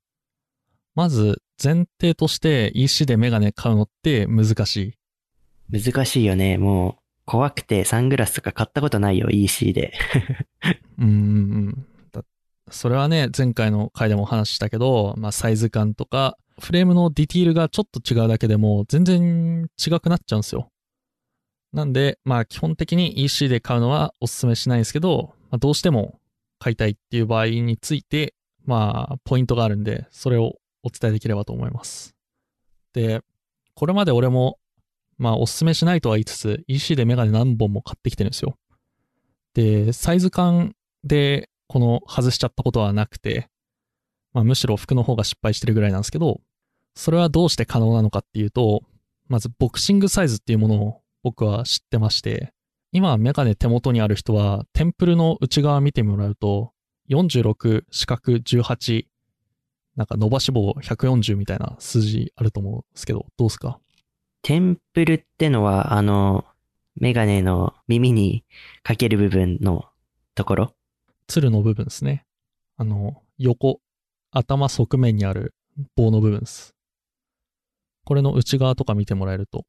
[0.99, 4.75] まず前提として EC でメガネ買うのって難し
[5.71, 5.81] い。
[5.81, 6.57] 難しいよね。
[6.57, 9.93] もう、怖くてサングラスとか買ったことないよ、EC で。
[10.99, 11.85] うん
[12.69, 20.69] それはね、前回の回でもお話ししたけど、まあサイズ感とか、フレームのディティールがちょっと違うだけでも全然違くなっちゃうんですよ。
[21.71, 26.19] なんで、まあ基本的に EC で買うのはお勧めしないんですけど、まあ、どうしても
[26.59, 28.33] 買いたいっていう場合について、
[28.65, 32.15] まあポイントがあるんで、それをお伝えできればと思います。
[32.93, 33.21] で、
[33.75, 34.59] これまで俺も、
[35.17, 38.57] まあお勧めしないとは言いつつ、EC でメガネ何本も買ってきてるんですよ。
[39.53, 43.49] で、サイズ感でこの外しちゃったことはなくて、
[44.33, 46.41] まあむしろ服の方が失敗してるぐらいなんですけど、
[46.95, 48.83] それはどうして可能なのかっていうと、
[49.27, 52.51] まずボクシングサイズっていうものを僕は知ってまして、
[52.91, 56.71] 今メガネ手元にある人はテンプルの内側見てもらうと、
[57.09, 59.05] 46、四角18、
[59.95, 63.79] なんか伸ばし棒140みたいな数字あると思うんですけど、どうですか？
[64.41, 66.45] テンプルってのは、あの、
[66.95, 68.43] メガネの耳に
[68.83, 69.85] かける部分の
[70.35, 70.73] ところ？
[71.27, 72.25] 鶴の部分ですね。
[72.77, 73.81] あの、横、
[74.31, 75.53] 頭側面にある
[75.95, 76.73] 棒の部分です。
[78.05, 79.65] これの内側とか見てもらえると、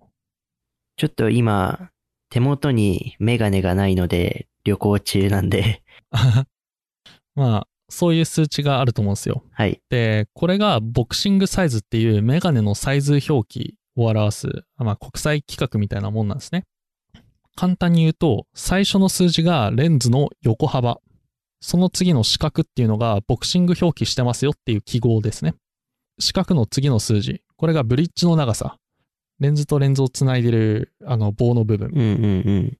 [0.96, 1.90] ちょっと今、
[2.30, 5.82] 手元にメガネがないので旅行中なんで、
[7.34, 9.44] まあ、そういう数値があると思うんですよ。
[9.52, 9.80] はい。
[9.90, 16.64] で、これがボクシングサイズっていうメガネのサイズ表記を表す、まあ、国際規格みたいなもんなんですね。
[17.56, 20.98] 簡単に言うと、最初の数字がレンズの横幅。
[21.60, 25.54] その次の四角っていうのがボクシング表記してますよっていう記号ですね。
[26.18, 27.42] 四角の次の数字。
[27.56, 28.76] これがブリッジの長さ。
[29.40, 31.90] レンズとレンズをつないでるあの棒の部分。
[31.92, 32.06] うんうんう
[32.60, 32.78] ん。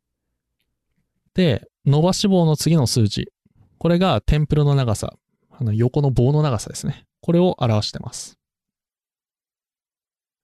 [1.34, 3.32] で、伸ばし棒の次の数字。
[3.80, 5.16] これがテンプルの長さ。
[5.50, 7.06] あの横の棒の長さですね。
[7.22, 8.38] これを表してます。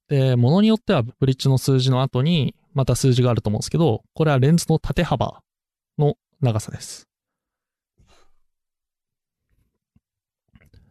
[0.09, 5.43] で、ものによってはブリッジの数字の後にまた数字があると思うんですけど、これはレンズの縦幅
[5.99, 7.07] の長さです。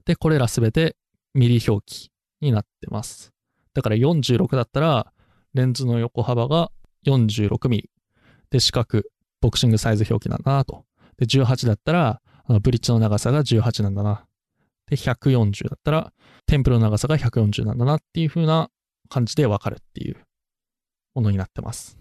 [0.05, 0.95] で、これらすべて
[1.33, 3.33] ミリ表記になってます。
[3.73, 5.11] だから46だったら、
[5.55, 6.71] レンズの横幅が
[7.07, 7.89] 46ミリ。
[8.51, 9.01] で、四角、
[9.41, 10.85] ボクシングサイズ表記なんだなと。
[11.17, 14.25] で、18だったら、ブリッジの長さが18なんだな。
[14.87, 16.13] で、140だったら、
[16.45, 18.69] テンプルの長さが140なんだなっていう風な
[19.09, 20.17] 感じでわかるっていう
[21.15, 21.97] ものになってます。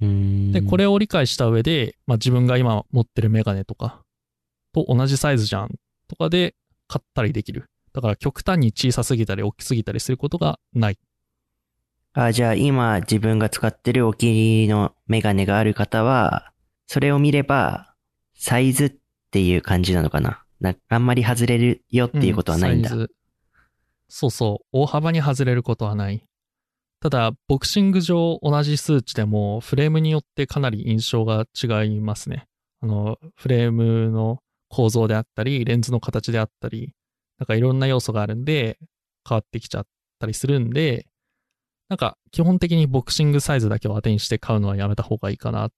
[0.00, 4.02] で、これを理解した上で、まあ、自分が今持ってるメガネとか
[4.72, 5.74] と同じサイズじゃん
[6.08, 6.54] とかで
[6.88, 7.66] 買ったりできる。
[7.92, 10.98] だから極端に小さすぎたり大きすぎたりすることがない。
[12.12, 16.52] あ、じゃあ今自分が使ってるお気に入りのメガネがある方は、
[16.86, 17.94] それを見れば、
[18.34, 18.98] サイズ
[19.30, 22.88] っていう感じなのかななあんまり外れるよっていうことはないんだ。
[22.88, 23.10] うサイズ
[24.08, 24.66] そうそう。
[24.72, 26.24] 大幅に外れることはない。
[27.00, 32.46] ただ、ボクシング上同じ数値でも、フレームによってかなり印象が違いますね。
[32.80, 36.92] あの、フレームの構造であったり、レンズの形であったり、
[37.38, 38.78] なんかいろんな要素があるんで、
[39.26, 39.86] 変わってきちゃっ
[40.18, 41.06] たりするんで、
[41.88, 45.72] なんか基本的にボクシングサイズだけを当てにして買うのはやめた方がいいかなっ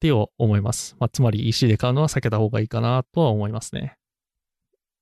[0.00, 0.96] て思います。
[0.98, 3.96] まあ、つまり EC で買うのは避けた方がいいかなとは思いますね。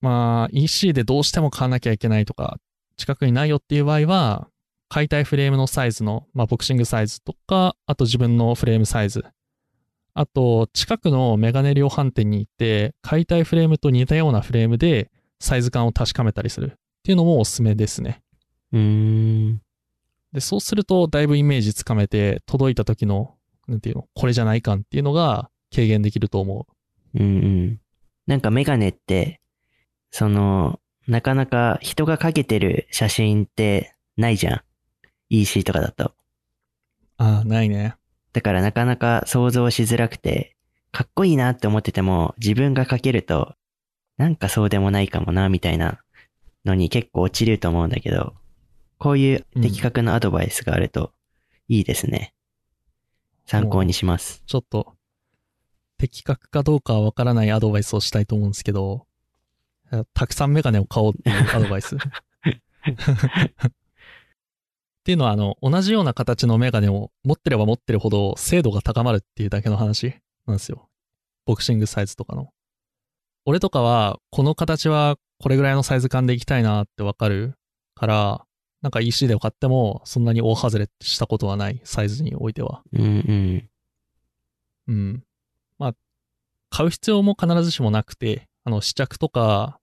[0.00, 2.58] まあ、EC でどうしても買わなきゃいけないとか、
[2.96, 4.48] 近くにないよっていう場合は、
[4.88, 9.24] 買いたいフレームのサイズの、まあ、ボクシングサイズとか、あと自分のフレームサイズ。
[10.14, 18.22] あと、近くのメガネ量販店に行って、買いたいフレームと似たようなフレームでサイズ感を確かめたりするっていうのもおすすめですね。
[18.72, 19.60] うーん。
[20.32, 23.35] で、そうすると、だいぶイメージつかめて、届いた時の、
[23.68, 26.66] なんていうの、これじゃない感っていうのが軽減できると思
[27.14, 27.18] う。
[27.18, 27.80] うんうん。
[28.26, 29.40] なんかメガネって、
[30.10, 34.60] その、なかなか人がかけてる写真ってないじゃん。
[35.30, 36.14] EC とかだと。
[37.18, 37.94] ああ、ないね。
[38.32, 40.56] だからなかなか想像しづらくて、
[40.92, 43.54] かっこいいなって思ってても、自分がかけると、
[44.16, 46.00] なんかそうでもないかもな、みたいな
[46.64, 48.34] のに結構落ちると思うんだけど、
[48.98, 51.12] こういう的確なアドバイスがあると
[51.68, 52.32] いいですね。
[53.46, 54.42] 参考にします。
[54.46, 54.94] ちょっと、
[55.98, 59.06] 的確かどうかはわからないアドバイスをしたいと思うんですけど、
[60.14, 61.96] たくさんメガネを買おうっていう アドバイス。
[61.96, 61.98] っ
[65.04, 70.16] ていうのは、あの、同じような形のメガネを持ってれば持ってるほど精度が高まるっていうだけの話
[70.46, 70.88] なんですよ。
[71.44, 72.50] ボクシングサイズとかの。
[73.44, 77.54] 俺とかは、この形はこれぐらいのサイズ感でいきたいなってわかる
[77.94, 78.45] から、
[78.82, 82.82] なんか EC で買ってもそんなに大外れしたことはない、サイズにおいては。
[82.92, 83.70] うんうん。
[84.88, 85.24] うん。
[85.78, 85.94] まあ、
[86.70, 89.78] 買う必要も必ずしもなくて、あの、試着とか、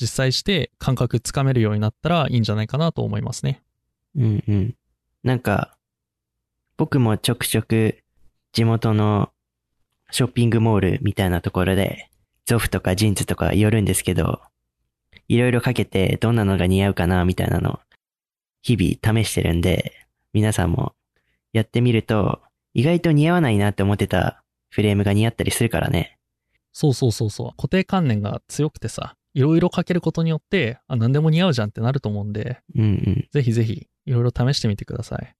[0.00, 3.62] 実際して感覚つかめるようになったらいいんじゃないかなと思いますね。
[4.16, 4.74] うんうん。
[5.24, 5.76] なんか、
[6.76, 7.98] 僕もちょくちょく
[8.52, 9.30] 地元の
[10.10, 12.08] ショッピングモールみたいなところで、
[12.46, 14.40] ゾフとかジーンズとか寄るんですけど、
[15.26, 17.80] いろいろかけてどんなのが似合うかなみたいなの、
[18.76, 19.94] 日々試してるんで、
[20.34, 20.92] 皆さんも
[21.52, 22.40] やってみると、
[22.74, 26.18] 意外と似合わないなって思ってたフレームが似合ったりするからね。
[26.72, 27.50] そうそうそうそう。
[27.56, 33.28] 固定観念が強くてさ、いろいろかけることによって、あ、何でも似合うじゃんってなると思うんで、うんうん。
[33.32, 35.34] ぜひぜひ、いろいろ試してみてください。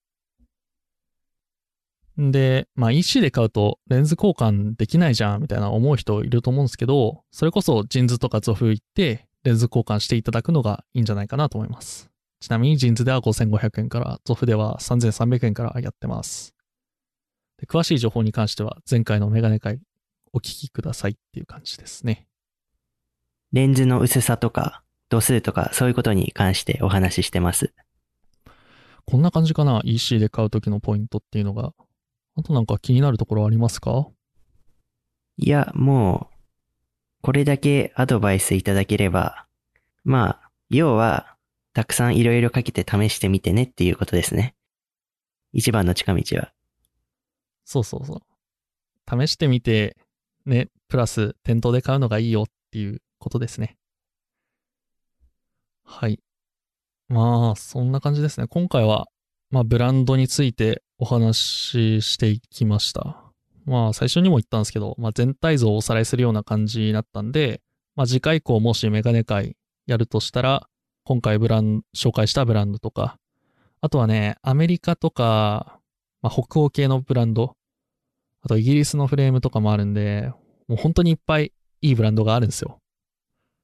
[2.22, 12.10] んで、まあ EC で買うとレンズ交換できないじゃんみたいな思う人いると思うんですけど、それこそジーンズとかゾフ行ってレンズ交換していただくのがいいんじゃないかなと思います。
[12.40, 16.54] ちなみにジーンズでは5500円から、ゾフでは3300円からやってます。
[17.58, 19.80] で詳しい情報に関しては前回のメガネ会
[20.32, 22.28] お聞きくださいっていう感じですね。
[23.52, 27.72] レンズの薄さとか、度数とか、そういうことに関してお話ししてます。
[29.06, 31.72] こんな感じかな ?EC で買う時のポイントっていうのが。
[32.36, 34.06] あとなんか気になるところありますか？
[35.38, 36.34] いや、もう、
[37.22, 39.46] これだけアドバイスいただければ、
[40.04, 41.37] まあ、要は、
[41.72, 44.54] たくさんいろいろかけて試してみてねっていうことですね。
[45.52, 46.52] 一番の近道は。
[47.64, 49.26] そうそうそう。
[49.26, 49.96] 試してみて、
[50.46, 53.76] ね、プラス店頭で買うのがいいよっていうことですね。
[55.84, 56.20] はい。
[57.08, 58.46] まあ、そんな感じですね。
[58.46, 59.06] 今回は、
[59.50, 63.22] まあ、ブランドについてお話ししていきました。
[63.64, 67.62] まあ、最初にも言ったんですけど、まあ、全体像をおさらいするような感じになったんで、
[67.96, 70.68] まあ、次回以降もしメガネ会やるとしたら、
[71.08, 73.16] 今回ブラン紹介したブランドとか、
[73.80, 75.80] あとはね、アメリカとか、
[76.20, 77.56] まあ、北欧系のブランド、
[78.42, 80.30] あとイギリスのフレームとかもあるんで、
[80.66, 82.78] もう本当にいっぱいいいブランドがあるんですよ。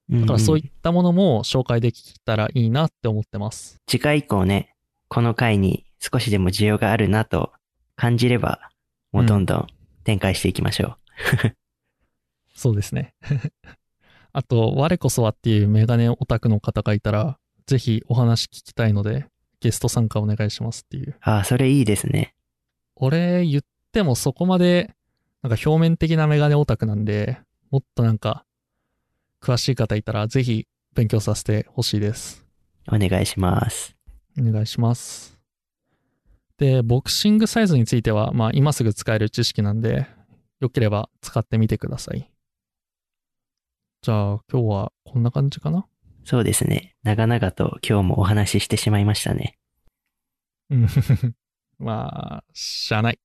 [0.09, 3.77] だからそういんんったものも紹介できたらいいなって思ってます。
[3.87, 4.75] 次回以降ね、
[5.09, 7.53] この回に少しでも需要があるなと
[7.95, 8.71] 感じれば、
[9.13, 9.67] もうどんどん
[10.05, 10.97] 展開していきましょ
[12.55, 13.13] そうですね。
[14.37, 19.27] あと、我こそはっていうメガネオタクの方がいたら、ぜひお話聞きたいので、
[19.61, 21.11] ゲスト参加お願いしますっていう。
[21.11, 21.17] う。
[21.21, 22.35] ああ、それいいですね。
[22.97, 23.63] 俺言っ
[23.93, 24.93] てもそこまで、
[25.43, 27.39] なんか表面的なメガネオタクなんで、
[27.71, 28.45] もっとなんか、
[29.41, 32.45] 詳しい方いたら、ぜひ勉強させてほしいです。
[32.89, 33.95] お願いします。
[34.37, 35.39] お願いします。
[36.59, 40.09] で、ボクシングサイズについては、まあ今すぐ使える知識なんで、
[40.59, 42.34] よければ使ってみてください。
[44.05, 45.87] じゃあ今日はこんな感じかな？
[46.25, 46.95] そうですね。
[47.05, 49.57] 長々と今日もお話ししてしまいましたね。
[50.69, 50.87] う ん
[51.79, 53.19] まあ、しゃあない。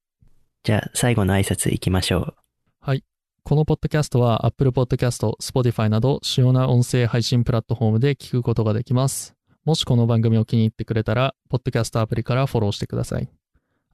[0.64, 2.36] じゃあ、最後の挨拶行きましょう。
[2.80, 3.04] はい。
[3.44, 9.36] このポッドキャストは Apple Podcast、Spotify など主要な音声配信プラットフォームで聞くことができます。
[9.66, 13.30] もしこの番組を気に入ってくれたら、ポッドキャストアプリからフォローしてください。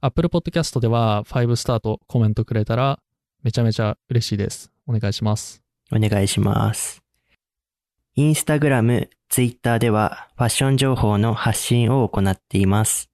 [0.02, 3.00] Apple Podcast では5スタートコメントくれたら
[3.42, 4.70] めちゃめちゃ嬉しいです。
[4.86, 5.65] お願いします。
[5.92, 7.02] お願いします。
[8.14, 13.10] インスタグラム、ツイッターではファッション情報の発信を行っています。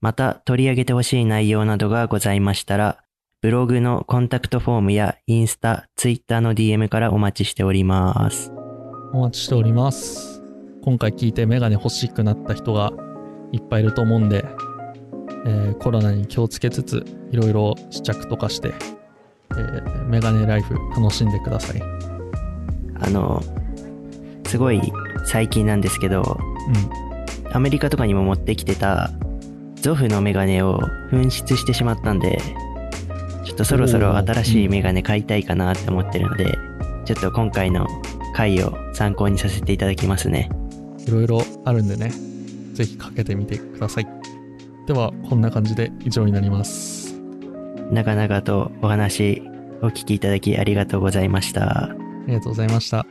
[0.00, 3.04] また取り上げてほしい内容などがございましたら、
[3.40, 8.52] ブログのコンタクトフォームやインスタ、ツイッターの DM からお待ちしております。
[9.12, 10.42] お待ちしております。
[10.82, 12.92] 今回聞いてメガネ欲しくなった人が
[13.52, 14.44] いっぱいいると思うんで、
[15.46, 18.74] えーコロナに気をつけつつ、いろいろ試着とかして、
[19.50, 22.11] えーメガネライフ楽しんでください。
[23.04, 23.42] あの、
[24.46, 24.80] すごい
[25.24, 26.38] 最近なんですけど、
[26.68, 27.54] うん。
[27.54, 29.10] アメリカとかにも持ってきてた
[29.76, 30.78] ゾフのメガネを
[31.10, 32.38] 紛失してしまったんで、
[33.44, 36.56] ちょっとそろそろ新しいメガネ買いたいかなって思ってるので、
[37.04, 37.86] ちょっと今回の
[38.34, 40.48] 回を参考にさせていただきますね。
[41.06, 42.12] いろいろあるんでね、
[42.74, 44.06] ぜひかけてみてください。
[44.86, 47.14] では、こんな感じで以上になります。
[47.90, 49.42] 長々とお話
[49.82, 51.90] お聞きいただきありがとうございました。
[52.24, 53.06] ありがとうございました。